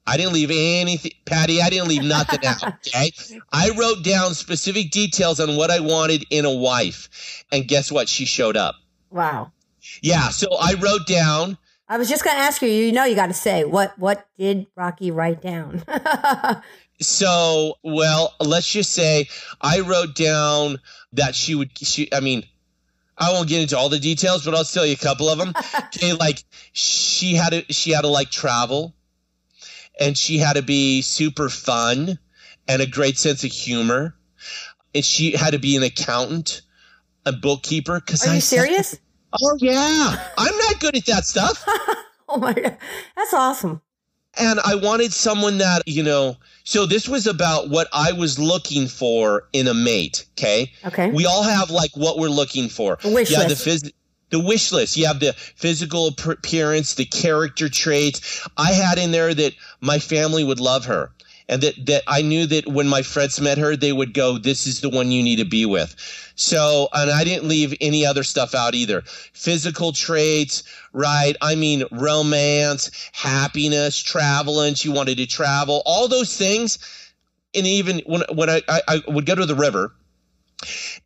[0.10, 1.62] I didn't leave anything, Patty.
[1.62, 2.64] I didn't leave nothing out.
[2.90, 3.12] Okay.
[3.52, 7.46] I wrote down specific details on what I wanted in a wife.
[7.52, 8.10] And guess what?
[8.10, 8.76] She showed up.
[9.12, 9.52] Wow.
[10.02, 10.30] Yeah.
[10.30, 11.58] So I wrote down.
[11.88, 14.26] I was just going to ask you, you know, you got to say, what, what
[14.40, 15.84] did Rocky write down?
[17.02, 19.28] so, well, let's just say
[19.62, 20.80] I wrote down
[21.14, 22.44] that she would, she, I mean,
[23.18, 25.54] I won't get into all the details, but I'll tell you a couple of them.
[25.96, 26.14] okay.
[26.14, 26.44] Like
[26.74, 28.96] she had to, she had to like travel
[30.00, 32.18] and she had to be super fun
[32.68, 34.16] and a great sense of humor.
[34.96, 36.62] And she had to be an accountant,
[37.26, 38.00] a bookkeeper.
[38.00, 38.90] Cause Are I you serious?
[38.90, 39.00] Said,
[39.42, 41.64] oh yeah, I'm not good at that stuff.
[42.30, 42.78] oh my god,
[43.16, 43.82] that's awesome.
[44.40, 46.38] And I wanted someone that you know.
[46.64, 50.26] So this was about what I was looking for in a mate.
[50.38, 50.72] Okay.
[50.86, 51.10] Okay.
[51.12, 52.98] We all have like what we're looking for.
[53.04, 53.66] wish yeah, list.
[53.66, 53.92] the phys-
[54.30, 54.98] the wish list.
[54.98, 58.48] You have the physical appearance, the character traits.
[58.58, 61.12] I had in there that my family would love her.
[61.48, 64.68] And that, that I knew that when my friends met her, they would go, this
[64.68, 65.96] is the one you need to be with.
[66.36, 69.02] So, and I didn't leave any other stuff out either.
[69.34, 70.62] Physical traits,
[70.94, 71.36] right?
[71.42, 74.76] I mean, romance, happiness, traveling.
[74.76, 76.78] She wanted to travel, all those things.
[77.56, 79.92] And even when, when I, I, I would go to the river,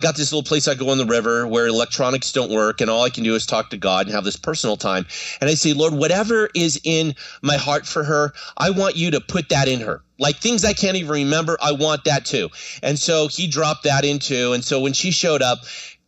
[0.01, 3.03] got this little place I go on the river where electronics don't work and all
[3.03, 5.05] I can do is talk to God and have this personal time.
[5.41, 9.21] And I say, Lord, whatever is in my heart for her, I want you to
[9.21, 10.03] put that in her.
[10.19, 12.49] Like things I can't even remember, I want that too.
[12.81, 14.53] And so he dropped that into.
[14.53, 15.59] And so when she showed up,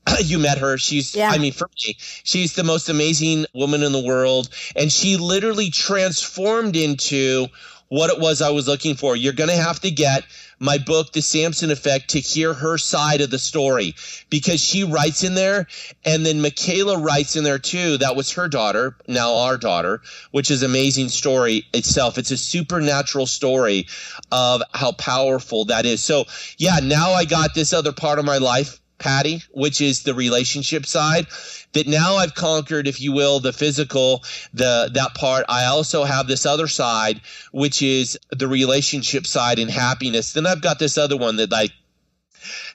[0.23, 0.77] you met her.
[0.77, 1.29] She's, yeah.
[1.29, 4.49] I mean, for me, she's the most amazing woman in the world.
[4.75, 7.47] And she literally transformed into
[7.95, 9.15] what it was I was looking for.
[9.15, 10.25] You're going to have to get
[10.59, 13.95] my book, The Samson Effect, to hear her side of the story
[14.29, 15.67] because she writes in there.
[16.03, 17.97] And then Michaela writes in there too.
[17.99, 22.17] That was her daughter, now our daughter, which is amazing story itself.
[22.17, 23.87] It's a supernatural story
[24.29, 26.03] of how powerful that is.
[26.03, 26.25] So
[26.57, 30.85] yeah, now I got this other part of my life Patty, which is the relationship
[30.85, 31.27] side.
[31.73, 35.45] That now I've conquered, if you will, the physical, the that part.
[35.49, 40.33] I also have this other side, which is the relationship side and happiness.
[40.33, 41.71] Then I've got this other one that like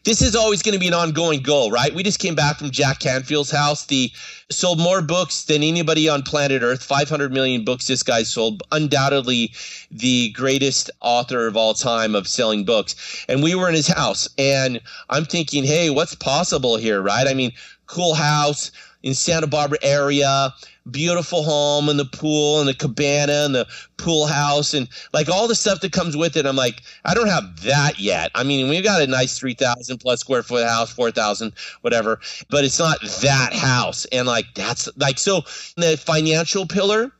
[0.05, 1.95] this is always going to be an ongoing goal, right?
[1.95, 3.87] We just came back from Jack Canfield's house.
[3.87, 4.11] The
[4.51, 6.83] sold more books than anybody on planet Earth.
[6.83, 8.63] 500 million books this guy sold.
[8.73, 9.53] Undoubtedly
[9.91, 13.25] the greatest author of all time of selling books.
[13.29, 17.27] And we were in his house and I'm thinking, hey, what's possible here, right?
[17.27, 17.53] I mean,
[17.87, 18.71] cool house,
[19.03, 20.53] in Santa Barbara area,
[20.91, 25.47] beautiful home and the pool and the cabana and the pool house and like all
[25.47, 26.47] the stuff that comes with it.
[26.47, 28.31] I'm like, I don't have that yet.
[28.35, 32.79] I mean, we've got a nice 3,000 plus square foot house, 4,000, whatever, but it's
[32.79, 34.05] not that house.
[34.07, 35.43] And like, that's like, so
[35.77, 37.13] the financial pillar,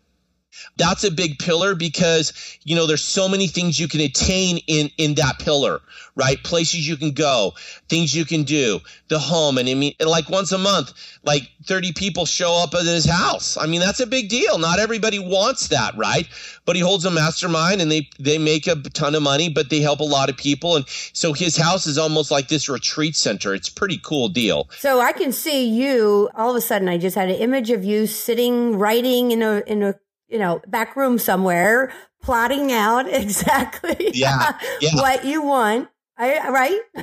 [0.77, 2.33] that's a big pillar because
[2.65, 5.81] you know there's so many things you can attain in in that pillar
[6.21, 6.43] right?
[6.43, 7.55] Places you can go
[7.89, 9.59] things you can do the home.
[9.59, 10.93] And i mean like once a month
[11.25, 13.57] like 30 people show up at his house.
[13.57, 14.59] I mean that's a big deal.
[14.59, 16.29] Not everybody wants that right?
[16.65, 19.81] But he holds a mastermind and they they make a ton of money but they
[19.81, 20.77] help a lot of people.
[20.77, 23.55] And so his house is almost like this retreat center.
[23.55, 24.69] It's pretty cool deal.
[24.79, 27.85] So i can see you all of a sudden i just had an image of
[27.85, 29.95] you sitting writing in a in a
[30.31, 34.95] you know, back room somewhere, plotting out exactly yeah, yeah.
[34.95, 35.89] what you want
[36.21, 36.79] I, right?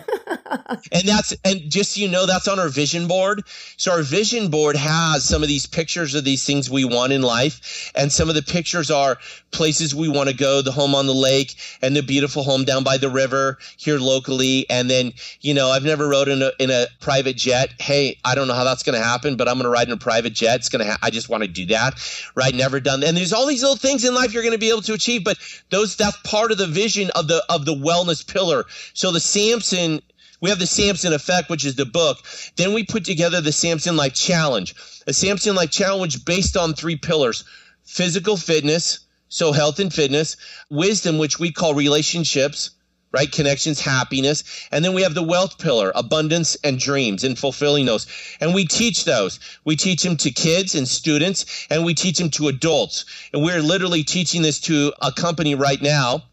[0.91, 3.41] and that's and just so you know that's on our vision board.
[3.75, 7.23] So our vision board has some of these pictures of these things we want in
[7.23, 9.17] life, and some of the pictures are
[9.49, 12.83] places we want to go, the home on the lake, and the beautiful home down
[12.83, 14.69] by the river here locally.
[14.69, 17.73] And then you know I've never rode in a in a private jet.
[17.79, 19.93] Hey, I don't know how that's going to happen, but I'm going to ride in
[19.93, 20.57] a private jet.
[20.57, 20.91] It's going to.
[20.91, 21.95] Ha- I just want to do that.
[22.35, 22.53] Right?
[22.53, 22.99] Never done.
[22.99, 23.07] That.
[23.07, 25.23] And there's all these little things in life you're going to be able to achieve,
[25.23, 25.39] but
[25.71, 28.65] those that's part of the vision of the of the wellness pillar.
[28.93, 30.01] So so the Samson,
[30.41, 32.17] we have the Samson effect, which is the book.
[32.57, 34.75] Then we put together the Samson Life Challenge,
[35.07, 37.45] a Samson Life Challenge based on three pillars
[37.85, 40.35] physical fitness, so health and fitness,
[40.69, 42.71] wisdom, which we call relationships,
[43.13, 43.31] right?
[43.31, 44.43] Connections, happiness.
[44.73, 48.07] And then we have the wealth pillar, abundance and dreams and fulfilling those.
[48.41, 49.39] And we teach those.
[49.63, 53.05] We teach them to kids and students, and we teach them to adults.
[53.31, 56.23] And we're literally teaching this to a company right now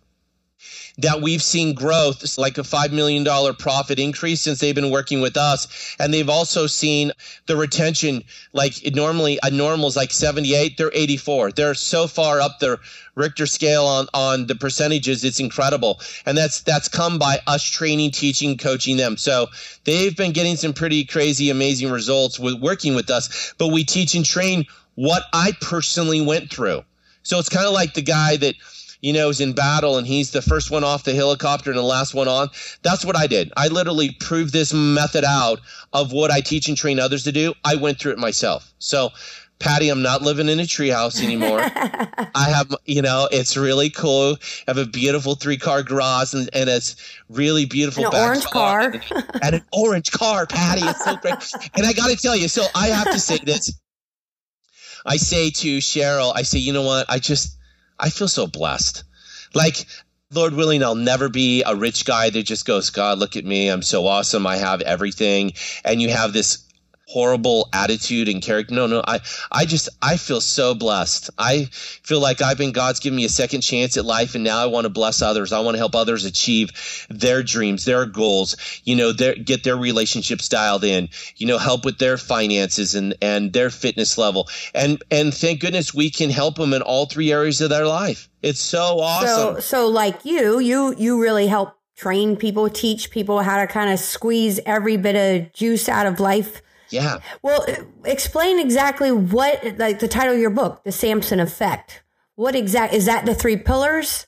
[0.98, 3.24] that we've seen growth, like a $5 million
[3.56, 5.96] profit increase since they've been working with us.
[5.98, 7.10] And they've also seen
[7.46, 11.52] the retention, like normally a normal is like 78, they're 84.
[11.52, 12.78] They're so far up the
[13.16, 15.24] Richter scale on, on the percentages.
[15.24, 16.00] It's incredible.
[16.26, 19.16] And that's, that's come by us training, teaching, coaching them.
[19.16, 19.48] So
[19.84, 24.14] they've been getting some pretty crazy, amazing results with working with us, but we teach
[24.14, 26.84] and train what I personally went through.
[27.24, 28.54] So it's kind of like the guy that
[29.04, 31.82] you know, is in battle and he's the first one off the helicopter and the
[31.82, 32.48] last one on.
[32.80, 33.52] That's what I did.
[33.54, 35.60] I literally proved this method out
[35.92, 37.52] of what I teach and train others to do.
[37.62, 38.72] I went through it myself.
[38.78, 39.10] So,
[39.58, 41.60] Patty, I'm not living in a treehouse anymore.
[42.34, 44.38] I have, you know, it's really cool.
[44.66, 46.96] I have a beautiful three car garage and, and it's
[47.28, 48.06] really beautiful.
[48.06, 48.84] An orange car.
[48.84, 49.02] And,
[49.42, 50.80] and, an orange car, Patty.
[50.82, 51.34] It's so great.
[51.76, 53.78] and I got to tell you, so I have to say this.
[55.04, 57.04] I say to Cheryl, I say, you know what?
[57.10, 57.58] I just,
[58.04, 59.02] I feel so blessed.
[59.54, 59.86] Like,
[60.30, 63.68] Lord willing, I'll never be a rich guy that just goes, God, look at me.
[63.68, 64.46] I'm so awesome.
[64.46, 65.54] I have everything.
[65.86, 66.63] And you have this
[67.06, 68.74] horrible attitude and character.
[68.74, 69.20] No, no, I,
[69.52, 71.30] I just, I feel so blessed.
[71.38, 74.58] I feel like I've been, God's given me a second chance at life and now
[74.58, 75.52] I want to bless others.
[75.52, 79.76] I want to help others achieve their dreams, their goals, you know, their, get their
[79.76, 84.48] relationships dialed in, you know, help with their finances and, and their fitness level.
[84.74, 88.28] And, and thank goodness we can help them in all three areas of their life.
[88.42, 89.54] It's so awesome.
[89.56, 93.92] So, so like you, you, you really help train people, teach people how to kind
[93.92, 96.60] of squeeze every bit of juice out of life
[96.94, 97.18] yeah.
[97.42, 97.66] Well,
[98.04, 102.02] explain exactly what, like the title of your book, The Samson Effect.
[102.36, 103.26] What exact is that?
[103.26, 104.26] The three pillars?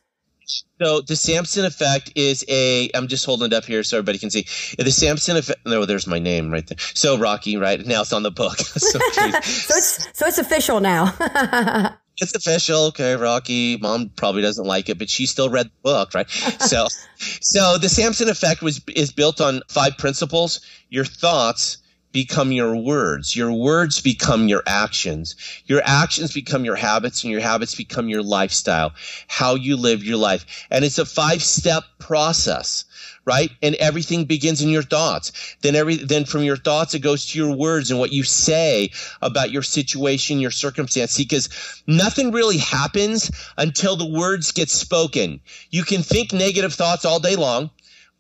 [0.81, 2.91] So the Samson effect is a.
[2.95, 4.47] I'm just holding it up here so everybody can see.
[4.79, 5.61] The Samson effect.
[5.67, 6.79] No, there's my name right there.
[6.95, 8.59] So Rocky, right now it's on the book.
[8.59, 11.15] so, so it's so it's official now.
[12.19, 12.85] it's official.
[12.87, 13.77] Okay, Rocky.
[13.79, 16.31] Mom probably doesn't like it, but she still read the book, right?
[16.31, 16.87] so,
[17.41, 21.79] so the Samson effect was is built on five principles: your thoughts,
[22.17, 23.37] become your words.
[23.37, 25.37] Your words become your actions.
[25.67, 28.95] Your actions become your habits and your habits become your lifestyle,
[29.29, 30.47] how you live your life.
[30.71, 32.87] And it's a five step process,
[33.27, 33.51] right?
[33.63, 35.31] And everything begins in your thoughts.
[35.61, 38.93] Then every, then from your thoughts, it goes to your words and what you say
[39.21, 41.51] about your situation, your circumstance, because
[41.87, 45.39] nothing really happens until the words get spoken.
[45.69, 47.69] You can think negative thoughts all day long,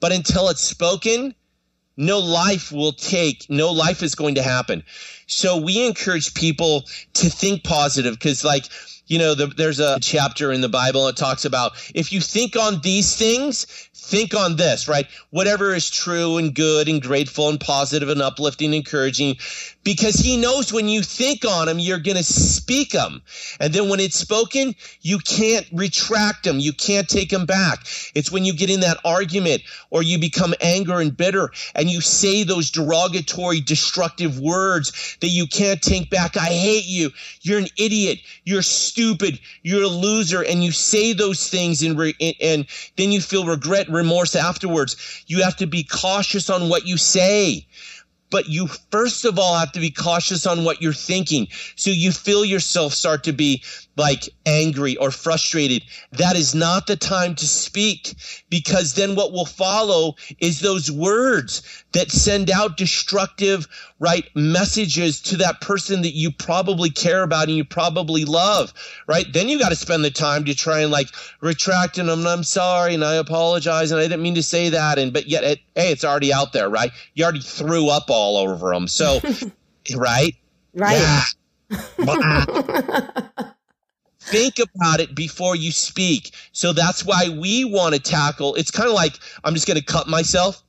[0.00, 1.34] but until it's spoken,
[1.96, 4.82] no life will take, no life is going to happen.
[5.26, 8.66] So we encourage people to think positive because, like,
[9.06, 12.56] you know, the, there's a chapter in the Bible that talks about if you think
[12.56, 15.06] on these things, think on this, right?
[15.30, 19.36] Whatever is true and good and grateful and positive and uplifting, and encouraging,
[19.84, 23.22] because he knows when you think on him, you're going to speak them.
[23.60, 26.58] And then when it's spoken, you can't retract them.
[26.58, 27.86] You can't take them back.
[28.14, 32.00] It's when you get in that argument or you become anger and bitter and you
[32.00, 36.36] say those derogatory, destructive words that you can't take back.
[36.36, 37.10] I hate you.
[37.42, 38.18] You're an idiot.
[38.44, 39.38] You're stupid.
[39.62, 40.42] You're a loser.
[40.42, 42.66] And you say those things and, re- and
[42.96, 45.24] then you feel regret remorse afterwards.
[45.26, 47.66] You have to be cautious on what you say.
[48.30, 51.48] But you first of all have to be cautious on what you're thinking.
[51.76, 53.62] So you feel yourself start to be
[53.96, 55.82] like angry or frustrated.
[56.12, 58.14] That is not the time to speak
[58.50, 63.66] because then what will follow is those words that send out destructive,
[63.98, 68.72] right, messages to that person that you probably care about and you probably love,
[69.06, 69.32] right?
[69.32, 71.08] Then you got to spend the time to try and like
[71.40, 74.98] retract and I'm, I'm sorry and I apologize and I didn't mean to say that.
[74.98, 76.90] And, but yet, it, hey, it's already out there, right?
[77.14, 78.88] You already threw up all over them.
[78.88, 79.20] So,
[79.96, 80.34] right?
[80.74, 81.00] Right.
[81.00, 81.22] Yeah.
[84.26, 86.34] think about it before you speak.
[86.52, 88.54] So that's why we want to tackle.
[88.56, 89.14] It's kind of like
[89.44, 90.62] I'm just going to cut myself,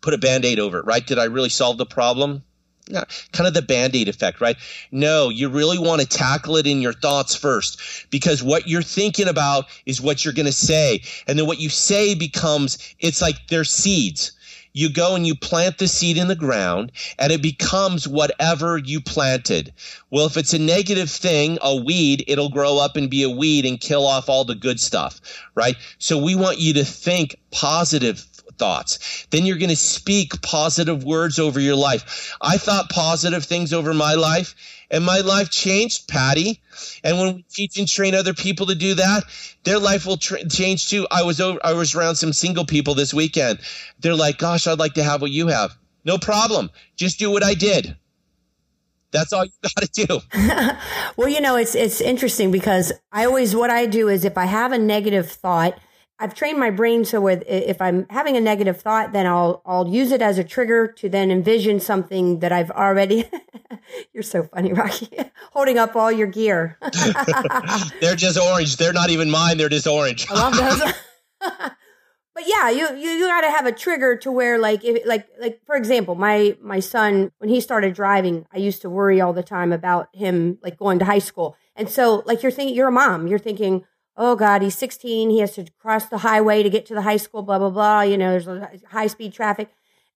[0.00, 1.06] put a band-aid over it, right?
[1.06, 2.42] Did I really solve the problem?
[2.90, 4.56] No, kind of the band-aid effect, right?
[4.90, 7.80] No, you really want to tackle it in your thoughts first
[8.10, 11.00] because what you're thinking about is what you're going to say.
[11.26, 14.32] And then what you say becomes it's like they're seeds
[14.74, 19.00] you go and you plant the seed in the ground and it becomes whatever you
[19.00, 19.72] planted.
[20.10, 23.64] Well, if it's a negative thing, a weed, it'll grow up and be a weed
[23.64, 25.20] and kill off all the good stuff,
[25.54, 25.76] right?
[25.98, 28.18] So we want you to think positive
[28.58, 29.26] thoughts.
[29.30, 32.36] Then you're going to speak positive words over your life.
[32.40, 34.54] I thought positive things over my life
[34.90, 36.60] and my life changed, Patty.
[37.02, 39.24] And when we teach and train other people to do that,
[39.64, 41.06] their life will tra- change too.
[41.10, 43.60] I was over, I was around some single people this weekend.
[44.00, 46.70] They're like, "Gosh, I'd like to have what you have." No problem.
[46.96, 47.96] Just do what I did.
[49.10, 50.20] That's all you got to do.
[51.16, 54.46] well, you know, it's it's interesting because I always what I do is if I
[54.46, 55.78] have a negative thought,
[56.18, 59.88] I've trained my brain so with if I'm having a negative thought, then I'll I'll
[59.88, 63.28] use it as a trigger to then envision something that I've already.
[64.12, 65.08] You're so funny, Rocky.
[65.52, 66.78] Holding up all your gear.
[68.00, 68.76] They're just orange.
[68.76, 69.58] They're not even mine.
[69.58, 70.26] They're just orange.
[70.30, 70.92] I love those.
[71.40, 75.26] but yeah, you you, you got to have a trigger to where like if like
[75.40, 79.32] like for example, my my son when he started driving, I used to worry all
[79.32, 81.56] the time about him like going to high school.
[81.74, 83.84] And so like you're thinking you're a mom, you're thinking
[84.16, 85.30] oh God, he's 16.
[85.30, 88.02] He has to cross the highway to get to the high school, blah, blah, blah.
[88.02, 89.70] You know, there's high speed traffic.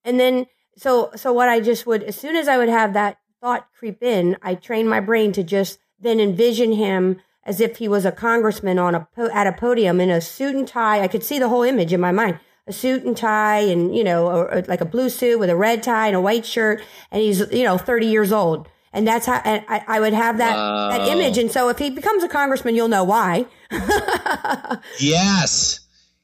[0.05, 0.47] And then,
[0.77, 4.03] so, so what I just would, as soon as I would have that thought creep
[4.03, 8.13] in, I train my brain to just then envision him as if he was a
[8.13, 11.01] congressman on a, at a podium in a suit and tie.
[11.01, 12.39] I could see the whole image in my mind.
[12.67, 15.57] A suit and tie and, you know, or, or like a blue suit with a
[15.57, 16.83] red tie and a white shirt.
[17.11, 20.39] And he's, you know, 30 years old and that's how and I, I would have
[20.39, 20.89] that wow.
[20.91, 21.39] that image.
[21.39, 23.47] And so if he becomes a congressman, you'll know why.
[24.99, 25.81] yes,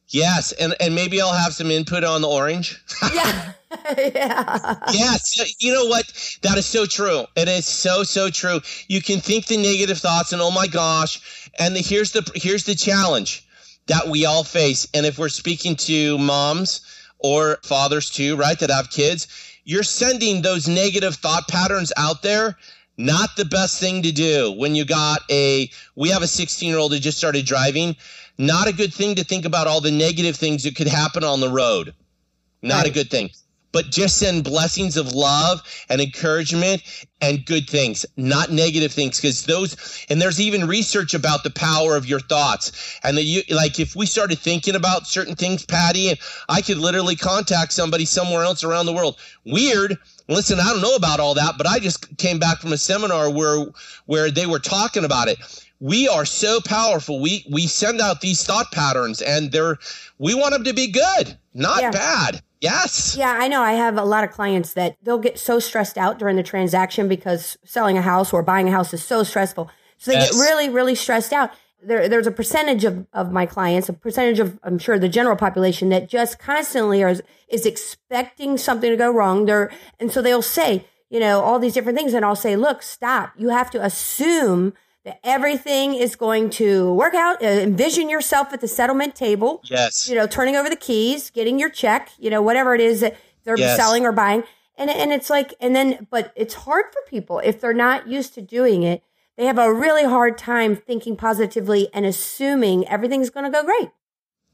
[0.08, 2.82] yes, and and maybe I'll have some input on the orange.
[3.14, 3.52] yeah.
[3.98, 4.74] yeah.
[4.92, 5.56] Yes.
[5.60, 6.06] You know what?
[6.42, 7.24] That is so true.
[7.36, 8.60] It is so so true.
[8.88, 11.50] You can think the negative thoughts and oh my gosh.
[11.58, 13.46] And the, here's the here's the challenge
[13.86, 14.88] that we all face.
[14.94, 16.80] And if we're speaking to moms
[17.18, 19.26] or fathers too, right, that have kids,
[19.64, 22.56] you're sending those negative thought patterns out there
[22.96, 26.78] not the best thing to do when you got a we have a 16 year
[26.78, 27.96] old who just started driving.
[28.38, 31.40] Not a good thing to think about all the negative things that could happen on
[31.40, 31.94] the road.
[32.62, 32.86] Not right.
[32.86, 33.30] a good thing
[33.74, 35.60] but just send blessings of love
[35.90, 36.80] and encouragement
[37.20, 39.20] and good things, not negative things.
[39.20, 43.00] Because those, and there's even research about the power of your thoughts.
[43.02, 46.18] And that you, like, if we started thinking about certain things, Patty, and
[46.48, 49.18] I could literally contact somebody somewhere else around the world.
[49.44, 49.98] Weird.
[50.28, 53.28] Listen, I don't know about all that, but I just came back from a seminar
[53.28, 53.66] where
[54.06, 55.38] where they were talking about it
[55.80, 57.20] we are so powerful.
[57.20, 59.76] We we send out these thought patterns, and they're
[60.18, 61.90] we want them to be good, not yeah.
[61.90, 62.42] bad.
[62.64, 63.14] Yes.
[63.14, 63.60] Yeah, I know.
[63.60, 67.08] I have a lot of clients that they'll get so stressed out during the transaction
[67.08, 69.70] because selling a house or buying a house is so stressful.
[69.98, 70.32] So they yes.
[70.32, 71.50] get really, really stressed out.
[71.82, 75.36] There, there's a percentage of, of my clients, a percentage of, I'm sure, the general
[75.36, 77.16] population that just constantly are,
[77.48, 79.44] is expecting something to go wrong.
[79.44, 82.14] They're, and so they'll say, you know, all these different things.
[82.14, 83.34] And I'll say, look, stop.
[83.36, 84.72] You have to assume
[85.04, 87.42] that everything is going to work out.
[87.42, 89.60] Uh, envision yourself at the settlement table.
[89.64, 90.08] Yes.
[90.08, 93.16] You know, turning over the keys, getting your check, you know, whatever it is that
[93.44, 93.76] they're yes.
[93.76, 94.44] selling or buying.
[94.76, 98.34] And, and it's like, and then, but it's hard for people if they're not used
[98.34, 99.02] to doing it.
[99.36, 103.90] they have a really hard time thinking positively and assuming everything's going to go great.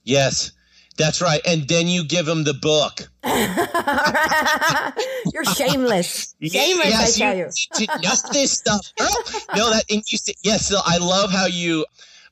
[0.03, 0.53] Yes.
[1.01, 1.41] That's right.
[1.47, 3.09] And then you give them the book.
[5.33, 6.35] You're shameless.
[6.43, 7.49] Shameless, yes, I tell you.
[7.79, 8.93] you just this stuff.
[9.57, 11.87] no, that and you say, yes, I love how you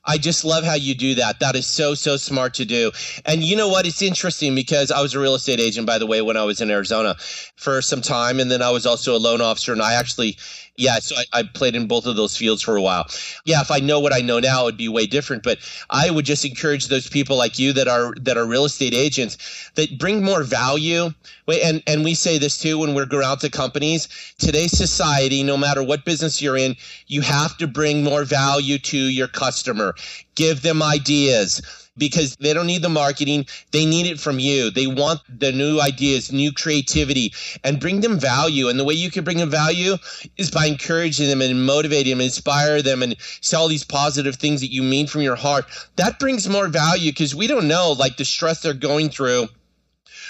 [0.05, 1.39] I just love how you do that.
[1.39, 2.91] That is so, so smart to do.
[3.25, 3.85] And you know what?
[3.85, 6.61] It's interesting because I was a real estate agent, by the way, when I was
[6.61, 7.15] in Arizona
[7.57, 8.39] for some time.
[8.39, 9.73] And then I was also a loan officer.
[9.73, 10.37] And I actually
[10.79, 13.05] yeah, so I, I, played in both of those fields for a while.
[13.43, 15.43] Yeah, if I know what I know now, it'd be way different.
[15.43, 15.59] But
[15.89, 19.37] I would just encourage those people like you that are that are real estate agents
[19.75, 21.09] that bring more value.
[21.47, 24.07] And and we say this too when we go out to companies.
[24.37, 26.77] Today's society, no matter what business you're in,
[27.07, 29.95] you have to bring more value to your customer.
[30.35, 31.61] Give them ideas
[31.99, 33.45] because they don't need the marketing.
[33.71, 34.71] They need it from you.
[34.71, 37.33] They want the new ideas, new creativity,
[37.63, 38.69] and bring them value.
[38.69, 39.97] And the way you can bring them value
[40.37, 44.71] is by encouraging them and motivating them, inspire them, and sell these positive things that
[44.71, 45.65] you mean from your heart.
[45.97, 49.47] That brings more value because we don't know like the stress they're going through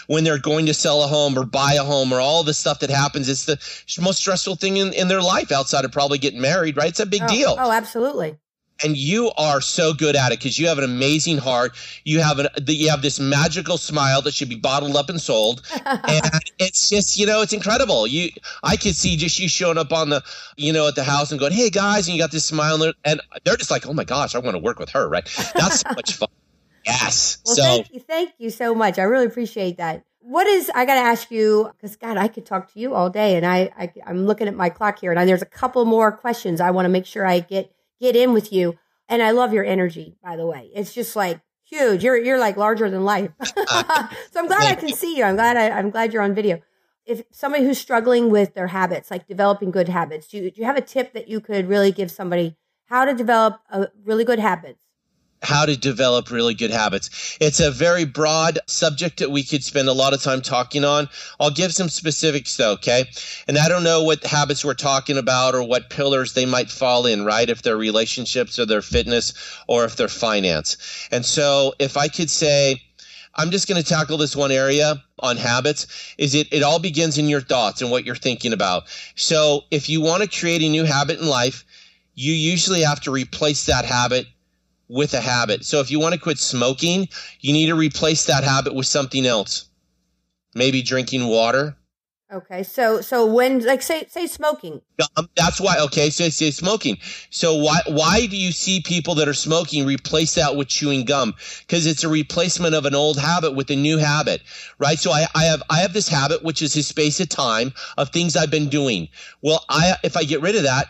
[0.07, 2.79] when they're going to sell a home or buy a home or all the stuff
[2.79, 3.29] that happens.
[3.29, 3.59] It's the
[4.01, 6.89] most stressful thing in, in their life outside of probably getting married, right?
[6.89, 7.55] It's a big oh, deal.
[7.59, 8.37] Oh, absolutely
[8.83, 11.75] and you are so good at it because you have an amazing heart.
[12.03, 15.61] You have an you have this magical smile that should be bottled up and sold,
[15.85, 16.25] and
[16.57, 18.07] it's just you know it's incredible.
[18.07, 18.29] You
[18.63, 20.23] I could see just you showing up on the
[20.55, 23.21] you know at the house and going, hey guys, and you got this smile, and
[23.43, 25.25] they're just like, oh my gosh, I want to work with her, right?
[25.55, 26.29] That's so much fun.
[26.85, 27.39] Yes.
[27.45, 28.97] Well, so, thank you, thank you so much.
[28.97, 30.05] I really appreciate that.
[30.21, 33.09] What is I got to ask you because God, I could talk to you all
[33.09, 35.83] day, and I, I I'm looking at my clock here, and I, there's a couple
[35.85, 38.77] more questions I want to make sure I get get in with you.
[39.07, 40.69] And I love your energy, by the way.
[40.73, 42.03] It's just like huge.
[42.03, 43.31] You're you're like larger than life.
[43.43, 45.23] so I'm glad I can see you.
[45.23, 46.61] I'm glad I, I'm glad you're on video.
[47.05, 50.65] If somebody who's struggling with their habits, like developing good habits, do you, do you
[50.65, 54.39] have a tip that you could really give somebody how to develop a really good
[54.39, 54.79] habits?
[55.41, 57.37] How to develop really good habits.
[57.39, 61.07] It's a very broad subject that we could spend a lot of time talking on.
[61.39, 63.05] I'll give some specifics though, okay?
[63.47, 67.05] And I don't know what habits we're talking about or what pillars they might fall
[67.05, 67.49] in, right?
[67.49, 69.33] If they're relationships or their fitness
[69.67, 71.07] or if they're finance.
[71.11, 72.81] And so if I could say,
[73.35, 75.87] I'm just going to tackle this one area on habits
[76.17, 78.83] is it it all begins in your thoughts and what you're thinking about.
[79.15, 81.63] So if you want to create a new habit in life,
[82.15, 84.25] you usually have to replace that habit
[84.89, 85.63] with a habit.
[85.63, 87.07] So if you want to quit smoking,
[87.39, 89.69] you need to replace that habit with something else.
[90.55, 91.77] Maybe drinking water.
[92.31, 94.81] Okay, so so when like say say smoking.
[95.17, 95.79] Um, that's why.
[95.79, 96.99] Okay, so say smoking.
[97.31, 101.33] So why why do you see people that are smoking replace that with chewing gum?
[101.61, 104.43] Because it's a replacement of an old habit with a new habit,
[104.77, 104.99] right?
[104.99, 108.09] So I, I have I have this habit which is a space of time of
[108.09, 109.07] things I've been doing.
[109.41, 110.85] Well, I if I get rid of that,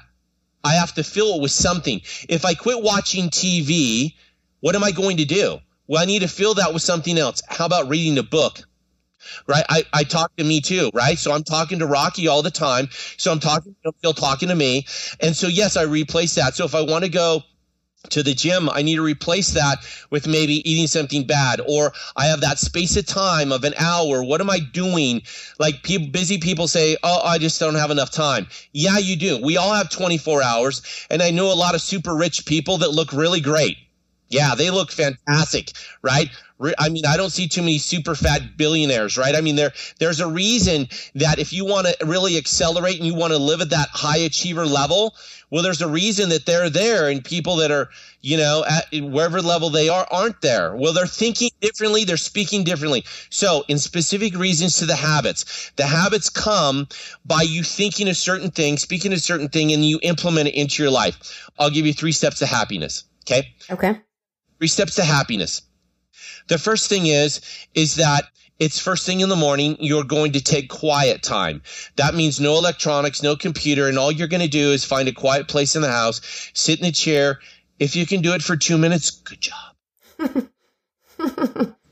[0.64, 2.02] I have to fill it with something.
[2.28, 4.16] If I quit watching TV,
[4.60, 5.60] what am I going to do?
[5.88, 7.42] Well, I need to fill that with something else.
[7.48, 8.60] How about reading a book?
[9.48, 9.66] Right.
[9.70, 10.92] I, I talk to me too.
[10.94, 11.18] Right.
[11.18, 12.90] So I'm talking to Rocky all the time.
[13.18, 14.86] So I'm talking, still talking to me.
[15.20, 16.56] And so, yes, I replace that.
[16.56, 17.44] So if I want to go
[18.12, 19.80] to the gym, I need to replace that
[20.10, 24.24] with maybe eating something bad, or I have that space of time of an hour.
[24.24, 25.22] What am I doing?
[25.60, 28.48] Like busy people say, Oh, I just don't have enough time.
[28.72, 29.42] Yeah, you do.
[29.42, 30.82] We all have 24 hours.
[31.10, 33.78] And I know a lot of super rich people that look really great.
[34.30, 35.72] Yeah, they look fantastic,
[36.04, 36.30] right?
[36.78, 39.34] I mean, I don't see too many super fat billionaires, right?
[39.34, 43.16] I mean, there there's a reason that if you want to really accelerate and you
[43.16, 45.16] want to live at that high achiever level,
[45.50, 47.90] well, there's a reason that they're there, and people that are,
[48.22, 50.76] you know, at wherever level they are aren't there.
[50.76, 53.06] Well, they're thinking differently, they're speaking differently.
[53.30, 56.88] So, in specific reasons to the habits, the habits come
[57.26, 60.84] by you thinking a certain thing, speaking a certain thing, and you implement it into
[60.84, 61.50] your life.
[61.58, 63.06] I'll give you three steps to happiness.
[63.24, 63.54] Okay.
[63.72, 64.02] Okay.
[64.60, 65.62] Three steps to happiness.
[66.48, 67.42] The first thing is,
[67.74, 68.26] is that
[68.60, 69.78] it's first thing in the morning.
[69.80, 71.62] You're going to take quiet time.
[71.96, 73.88] That means no electronics, no computer.
[73.88, 76.80] And all you're going to do is find a quiet place in the house, sit
[76.80, 77.40] in a chair.
[77.80, 79.76] If you can do it for two minutes, good job.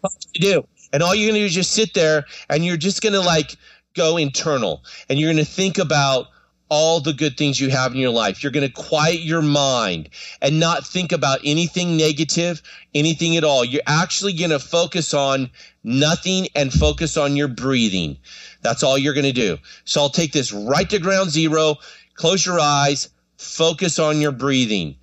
[0.01, 0.68] what you do.
[0.91, 3.22] And all you're going to do is just sit there and you're just going to
[3.22, 3.55] like
[3.95, 6.28] go internal and you're going to think about
[6.70, 8.43] all the good things you have in your life.
[8.43, 10.09] You're going to quiet your mind
[10.41, 12.61] and not think about anything negative,
[12.93, 13.63] anything at all.
[13.63, 15.49] You're actually going to focus on
[15.84, 18.18] nothing and focus on your breathing.
[18.61, 19.57] That's all you're going to do.
[19.86, 21.76] So I'll take this right to ground zero.
[22.15, 24.95] Close your eyes, focus on your breathing.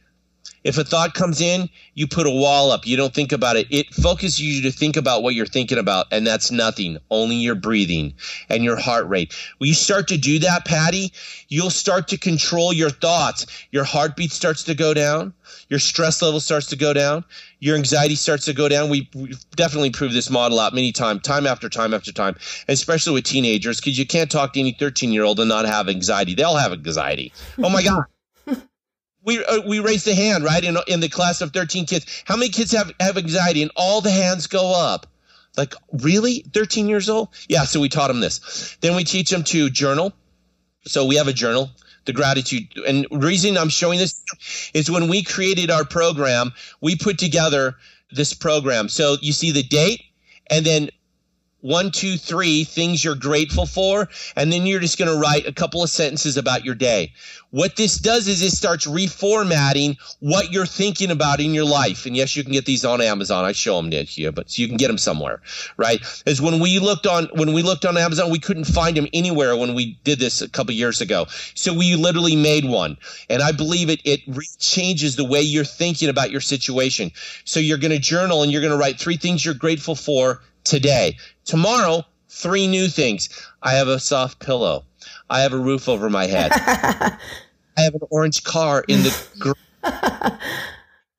[0.64, 2.86] If a thought comes in, you put a wall up.
[2.86, 3.66] You don't think about it.
[3.70, 7.54] It focuses you to think about what you're thinking about, and that's nothing, only your
[7.54, 8.14] breathing
[8.48, 9.34] and your heart rate.
[9.58, 11.12] When you start to do that, Patty,
[11.48, 13.46] you'll start to control your thoughts.
[13.72, 15.34] Your heartbeat starts to go down.
[15.68, 17.24] Your stress level starts to go down.
[17.60, 18.88] Your anxiety starts to go down.
[18.88, 22.36] We, have definitely proved this model out many times, time after time after time,
[22.68, 25.90] especially with teenagers, because you can't talk to any 13 year old and not have
[25.90, 26.34] anxiety.
[26.34, 27.32] They'll have anxiety.
[27.62, 28.04] Oh my God
[29.24, 32.22] we uh, we raised the hand right in in the class of 13 kids.
[32.24, 33.62] How many kids have have anxiety?
[33.62, 35.06] And all the hands go up.
[35.56, 37.28] Like really, 13 years old?
[37.48, 37.64] Yeah.
[37.64, 38.76] So we taught them this.
[38.80, 40.12] Then we teach them to journal.
[40.86, 41.70] So we have a journal.
[42.04, 44.22] The gratitude and reason I'm showing this
[44.74, 46.52] is when we created our program,
[46.82, 47.76] we put together
[48.10, 48.88] this program.
[48.90, 50.02] So you see the date,
[50.50, 50.90] and then
[51.64, 54.06] one, two, three things you're grateful for,
[54.36, 57.10] and then you're just going to write a couple of sentences about your day.
[57.52, 62.04] What this does is it starts reformatting what you're thinking about in your life.
[62.04, 63.46] And yes, you can get these on Amazon.
[63.46, 65.40] I show them to you, but you can get them somewhere,
[65.78, 66.00] right?
[66.26, 69.56] Is when we looked on when we looked on Amazon, we couldn't find them anywhere
[69.56, 71.26] when we did this a couple years ago.
[71.54, 72.98] So we literally made one,
[73.30, 74.20] and I believe it it
[74.58, 77.10] changes the way you're thinking about your situation.
[77.44, 80.42] So you're going to journal and you're going to write three things you're grateful for
[80.64, 81.16] today.
[81.44, 83.28] Tomorrow, three new things.
[83.62, 84.84] I have a soft pillow.
[85.30, 86.50] I have a roof over my head.
[86.54, 87.18] I
[87.78, 89.26] have an orange car in the.
[89.38, 89.52] Gr-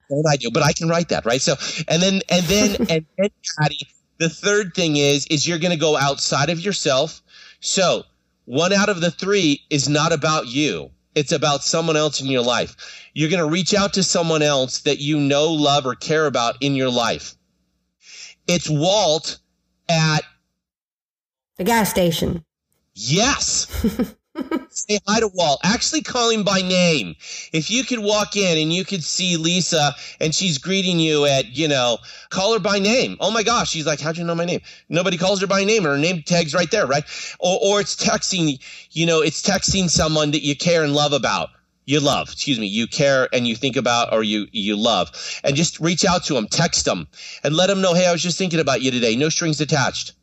[0.07, 1.41] what I do, but I can write that, right?
[1.41, 1.55] So,
[1.87, 3.29] and then, and then, and then,
[3.59, 3.87] Patty,
[4.17, 7.21] the third thing is, is you're going to go outside of yourself.
[7.59, 8.03] So,
[8.45, 10.91] one out of the three is not about you.
[11.15, 12.75] It's about someone else in your life.
[13.13, 16.55] You're going to reach out to someone else that you know, love, or care about
[16.61, 17.35] in your life.
[18.47, 19.39] It's Walt
[19.89, 20.23] at
[21.57, 22.43] the gas station.
[22.93, 23.67] Yes.
[24.69, 25.61] Say hi to Walt.
[25.63, 27.15] Actually, call him by name.
[27.53, 31.55] If you could walk in and you could see Lisa and she's greeting you at,
[31.55, 31.99] you know,
[32.29, 33.15] call her by name.
[33.21, 33.69] Oh my gosh.
[33.69, 34.59] She's like, how'd you know my name?
[34.89, 37.05] Nobody calls her by name and her name tag's right there, right?
[37.39, 38.59] Or, or it's texting,
[38.91, 41.49] you know, it's texting someone that you care and love about
[41.85, 45.11] you love excuse me you care and you think about or you you love.
[45.43, 47.07] And just reach out to them text them
[47.43, 49.15] and let them know hey i was just thinking about you today.
[49.15, 50.13] No strings attached.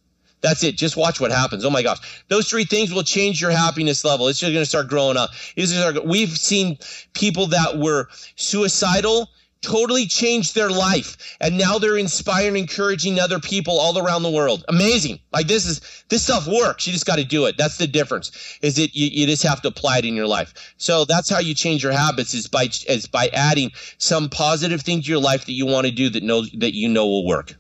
[0.42, 0.76] That's it.
[0.76, 1.64] Just watch what happens.
[1.64, 2.24] Oh my gosh.
[2.28, 4.26] Those three things will change your happiness level.
[4.26, 5.30] It's just going to start growing up.
[5.56, 6.78] We've seen
[7.14, 9.30] people that were suicidal
[9.62, 11.36] totally changed their life.
[11.40, 14.64] And now they're inspiring encouraging other people all around the world.
[14.68, 15.20] Amazing.
[15.32, 16.86] Like this is this stuff works.
[16.86, 17.56] You just got to do it.
[17.56, 18.58] That's the difference.
[18.60, 20.74] Is it you, you, just have to apply it in your life.
[20.76, 25.02] So that's how you change your habits is by is by adding some positive thing
[25.02, 27.54] to your life that you want to do that know that you know will work.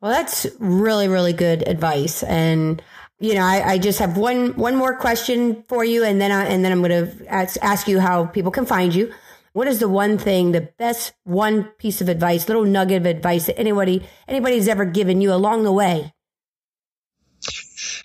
[0.00, 2.22] Well that's really really good advice.
[2.24, 2.82] And
[3.20, 6.44] you know, I, I, just have one one more question for you, and then I,
[6.44, 9.14] and then I'm going to ask, ask you how people can find you.
[9.54, 13.46] What is the one thing, the best one piece of advice, little nugget of advice
[13.46, 16.12] that anybody anybody's ever given you along the way?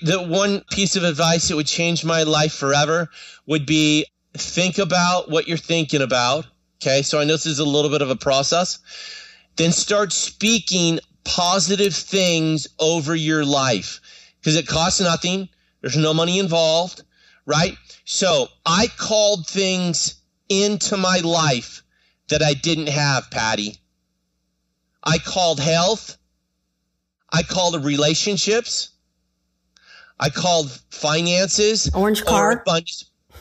[0.03, 3.09] The one piece of advice that would change my life forever
[3.47, 4.05] would be
[4.37, 6.45] think about what you're thinking about.
[6.83, 8.77] Okay, so I know this is a little bit of a process.
[9.55, 14.01] Then start speaking positive things over your life
[14.39, 15.49] because it costs nothing.
[15.81, 17.01] There's no money involved,
[17.47, 17.75] right?
[18.05, 20.18] So I called things
[20.49, 21.83] into my life
[22.29, 23.77] that I didn't have, Patty.
[25.03, 26.17] I called health.
[27.31, 28.89] I called relationships.
[30.19, 31.89] I called finances.
[31.95, 32.63] Orange car.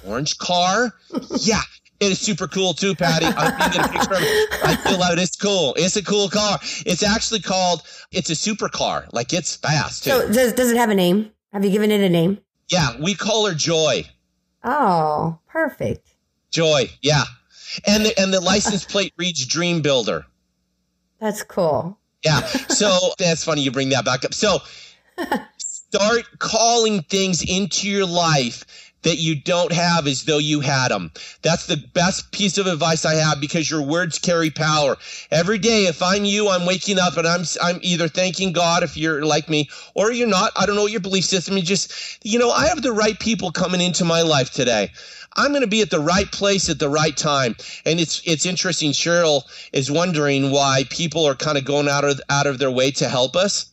[0.07, 0.93] Orange car.
[1.41, 1.61] yeah.
[2.01, 3.27] It is super cool too, Patty.
[3.27, 4.49] I'm a picture of it.
[4.65, 5.75] I feel like it's cool.
[5.77, 6.59] It's a cool car.
[6.87, 7.83] It's actually called,
[8.13, 9.07] it's a super car.
[9.13, 10.11] Like it's fast too.
[10.11, 11.33] So does, does it have a name?
[11.53, 12.39] Have you given it a name?
[12.69, 12.91] Yeah.
[13.01, 14.05] We call her Joy.
[14.63, 16.15] Oh, perfect.
[16.51, 17.25] Joy, yeah.
[17.87, 20.27] And the and the license plate reads Dream Builder.
[21.21, 21.99] That's cool.
[22.25, 22.41] Yeah.
[22.41, 24.35] So that's funny you bring that back up.
[24.35, 24.59] So
[25.59, 28.65] start calling things into your life
[29.03, 31.13] that you don't have as though you had them.
[31.43, 34.97] That's the best piece of advice I have because your words carry power.
[35.31, 38.97] Every day, if I'm you, I'm waking up and I'm I'm either thanking God if
[38.97, 40.53] you're like me or you're not.
[40.57, 41.57] I don't know what your belief system.
[41.57, 44.91] You just, you know, I have the right people coming into my life today.
[45.37, 47.57] I'm going to be at the right place at the right time.
[47.85, 48.93] And it's it's interesting.
[48.93, 52.91] Cheryl is wondering why people are kind of going out of out of their way
[52.93, 53.67] to help us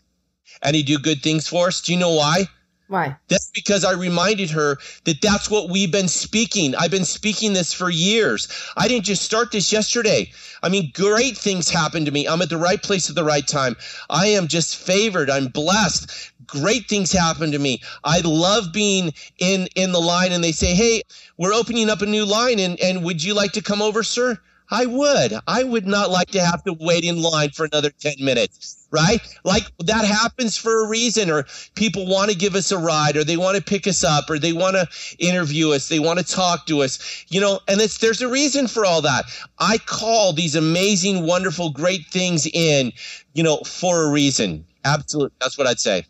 [0.62, 1.82] and he do good things for us.
[1.82, 2.48] Do you know why?
[2.88, 3.16] Why?
[3.30, 6.76] That's because I reminded her that that's what we've been speaking.
[6.76, 8.48] I've been speaking this for years.
[8.78, 10.32] I didn't just start this yesterday.
[10.62, 12.28] I mean, great things happen to me.
[12.28, 13.76] I'm at the right place at the right time.
[14.10, 15.32] I am just favored.
[15.32, 16.32] I'm blessed.
[16.48, 17.82] Great things happen to me.
[18.04, 21.04] I love being in in the line and they say, "Hey,
[21.38, 24.38] we're opening up a new line and and would you like to come over, sir?"
[24.70, 25.34] I would.
[25.48, 29.20] I would not like to have to wait in line for another 10 minutes, right?
[29.44, 33.24] Like that happens for a reason, or people want to give us a ride, or
[33.24, 34.88] they want to pick us up, or they want to
[35.20, 38.68] interview us, they want to talk to us, you know, and it's, there's a reason
[38.68, 39.26] for all that.
[39.60, 42.92] I call these amazing, wonderful, great things in,
[43.34, 44.66] you know, for a reason.
[44.84, 45.36] Absolutely.
[45.40, 46.06] That's what I'd say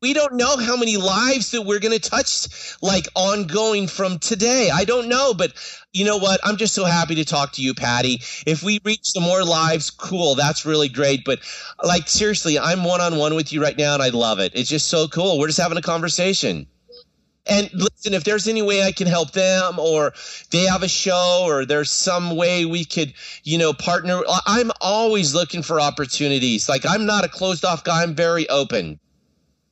[0.00, 4.70] we don't know how many lives that we're going to touch like ongoing from today.
[4.72, 5.52] I don't know, but
[5.92, 6.40] you know what?
[6.44, 8.20] I'm just so happy to talk to you, Patty.
[8.46, 10.36] If we reach some more lives, cool.
[10.36, 11.24] That's really great.
[11.24, 11.40] But
[11.82, 14.52] like seriously, I'm one on one with you right now and I love it.
[14.54, 15.38] It's just so cool.
[15.38, 16.66] We're just having a conversation.
[17.50, 20.12] And listen, if there's any way I can help them or
[20.50, 25.34] they have a show or there's some way we could, you know, partner, I'm always
[25.34, 26.68] looking for opportunities.
[26.68, 28.02] Like I'm not a closed off guy.
[28.02, 29.00] I'm very open.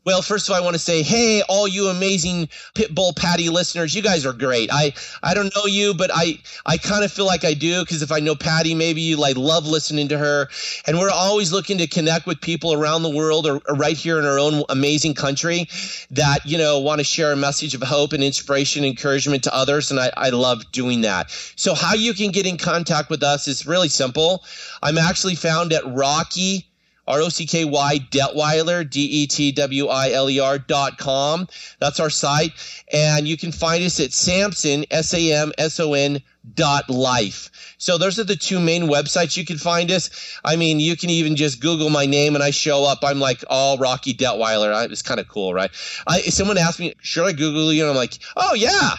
[0.06, 3.92] Well, first of all, I want to say, hey, all you amazing Pitbull Patty listeners,
[3.92, 4.70] you guys are great.
[4.72, 8.02] I I don't know you, but I I kind of feel like I do because
[8.02, 10.48] if I know Patty, maybe you like love listening to her.
[10.86, 14.20] And we're always looking to connect with people around the world or, or right here
[14.20, 15.66] in our own amazing country
[16.12, 19.52] that you know want to share a message of hope and inspiration, and encouragement to
[19.52, 19.90] others.
[19.90, 21.30] And I I love doing that.
[21.56, 24.44] So how you can get in contact with us is really simple.
[24.84, 26.68] I'm actually found at Rocky
[27.06, 30.98] R O C K Y Detwiler, D E T W I L E R dot
[30.98, 31.48] com.
[31.78, 32.52] That's our site.
[32.92, 36.22] And you can find us at Samson, S A M S O N
[36.54, 37.50] dot life.
[37.78, 40.38] So those are the two main websites you can find us.
[40.44, 43.00] I mean, you can even just Google my name and I show up.
[43.02, 44.90] I'm like all Rocky Detwiler.
[44.90, 45.70] It's kind of cool, right?
[46.06, 47.82] I, someone asked me, should I Google you?
[47.82, 48.90] And I'm like, oh yeah.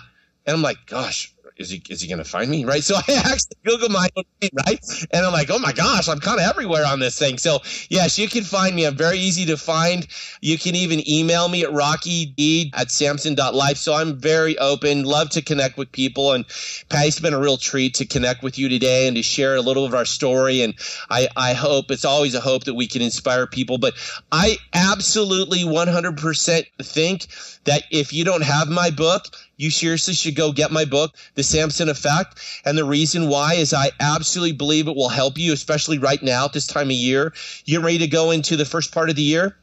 [0.46, 2.66] And I'm like, gosh, is he is he going to find me?
[2.66, 2.84] Right.
[2.88, 4.80] So I actually Google my own name, right?
[5.12, 7.38] And I'm like, oh my gosh, I'm kind of everywhere on this thing.
[7.38, 8.86] So yes, you can find me.
[8.86, 10.08] I'm very easy to find.
[10.40, 13.78] You can even email me at rockyd at samson.life.
[13.78, 16.32] So I'm very open, love to connect with people.
[16.32, 16.46] And
[16.90, 19.62] Patty, it's been a real treat to connect with you today and to share a
[19.62, 20.62] little of our story.
[20.62, 20.76] And
[21.10, 23.78] I, I hope it's always a hope that we can inspire people.
[23.78, 23.96] But
[24.32, 27.28] I absolutely 100% think
[27.66, 29.26] that if you don't have my book,
[29.58, 32.40] you seriously should go get my book, The Samson Effect.
[32.64, 36.46] And the reason why is I absolutely believe it will help you, especially right now
[36.46, 37.34] at this time of year.
[37.66, 39.58] You're ready to go into the first part of the year.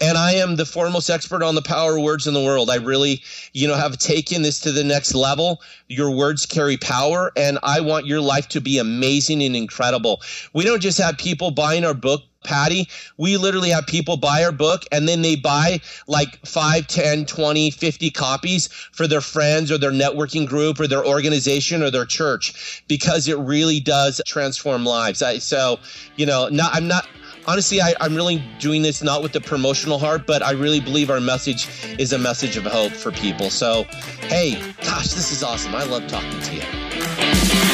[0.00, 2.70] And I am the foremost expert on the power of words in the world.
[2.70, 5.60] I really, you know, have taken this to the next level.
[5.88, 10.20] Your words carry power, and I want your life to be amazing and incredible.
[10.52, 14.52] We don't just have people buying our book Patty, we literally have people buy our
[14.52, 19.76] book and then they buy like 5, 10, 20, 50 copies for their friends or
[19.76, 25.20] their networking group or their organization or their church because it really does transform lives.
[25.20, 25.80] I, so,
[26.16, 27.08] you know, not, I'm not
[27.48, 31.10] honestly, I, am really doing this not with the promotional heart, but I really believe
[31.10, 31.66] our message
[31.98, 33.48] is a message of hope for people.
[33.48, 33.84] So,
[34.28, 35.74] hey, gosh, this is awesome.
[35.74, 37.67] I love talking to you.